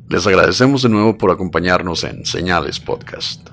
Les 0.08 0.24
agradecemos 0.28 0.80
de 0.82 0.88
nuevo 0.88 1.18
por 1.18 1.32
acompañarnos 1.32 2.04
en 2.04 2.24
Señales 2.24 2.78
Podcast. 2.78 3.50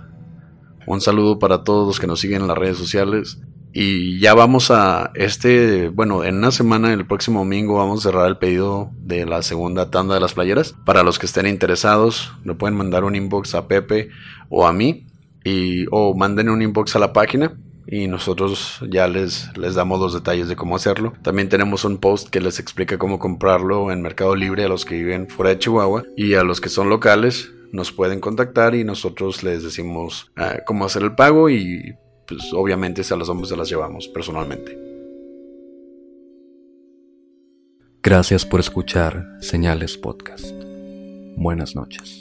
Un 0.85 1.01
saludo 1.01 1.39
para 1.39 1.63
todos 1.63 1.87
los 1.87 1.99
que 1.99 2.05
nos 2.05 2.19
siguen 2.19 2.43
en 2.43 2.47
las 2.47 2.57
redes 2.57 2.77
sociales. 2.77 3.41
Y 3.73 4.19
ya 4.19 4.35
vamos 4.35 4.69
a 4.69 5.09
este, 5.15 5.89
bueno, 5.89 6.23
en 6.23 6.37
una 6.37 6.51
semana, 6.51 6.93
el 6.93 7.07
próximo 7.07 7.39
domingo, 7.39 7.77
vamos 7.77 8.01
a 8.01 8.11
cerrar 8.11 8.27
el 8.27 8.37
pedido 8.37 8.91
de 8.99 9.25
la 9.25 9.41
segunda 9.41 9.89
tanda 9.89 10.13
de 10.13 10.21
las 10.21 10.35
playeras. 10.35 10.75
Para 10.85 11.01
los 11.01 11.17
que 11.17 11.25
estén 11.25 11.47
interesados, 11.47 12.33
le 12.43 12.53
pueden 12.53 12.77
mandar 12.77 13.05
un 13.05 13.15
inbox 13.15 13.55
a 13.55 13.67
Pepe 13.67 14.09
o 14.49 14.67
a 14.67 14.73
mí. 14.73 15.07
Y, 15.43 15.87
o 15.89 16.13
manden 16.13 16.49
un 16.49 16.61
inbox 16.61 16.95
a 16.95 16.99
la 16.99 17.11
página 17.11 17.57
y 17.87 18.07
nosotros 18.07 18.79
ya 18.89 19.07
les, 19.07 19.55
les 19.57 19.75
damos 19.75 19.99
los 19.99 20.13
detalles 20.13 20.47
de 20.47 20.55
cómo 20.55 20.75
hacerlo. 20.75 21.13
También 21.21 21.49
tenemos 21.49 21.85
un 21.85 21.97
post 21.97 22.29
que 22.29 22.41
les 22.41 22.59
explica 22.59 22.97
cómo 22.97 23.19
comprarlo 23.19 23.91
en 23.91 24.01
Mercado 24.01 24.35
Libre 24.35 24.63
a 24.65 24.69
los 24.69 24.85
que 24.85 24.95
viven 24.95 25.27
fuera 25.27 25.49
de 25.49 25.59
Chihuahua 25.59 26.03
y 26.15 26.35
a 26.35 26.43
los 26.43 26.61
que 26.61 26.69
son 26.69 26.89
locales 26.89 27.51
nos 27.71 27.91
pueden 27.91 28.19
contactar 28.19 28.75
y 28.75 28.83
nosotros 28.83 29.43
les 29.43 29.63
decimos 29.63 30.31
ah, 30.35 30.57
cómo 30.65 30.85
hacer 30.85 31.03
el 31.03 31.15
pago 31.15 31.49
y 31.49 31.95
pues 32.27 32.53
obviamente 32.53 33.01
a 33.09 33.15
los 33.15 33.29
hombres 33.29 33.49
se 33.49 33.57
las 33.57 33.69
llevamos 33.69 34.07
personalmente. 34.07 34.77
Gracias 38.03 38.45
por 38.45 38.59
escuchar 38.59 39.37
Señales 39.41 39.97
Podcast. 39.97 40.53
Buenas 41.37 41.75
noches. 41.75 42.20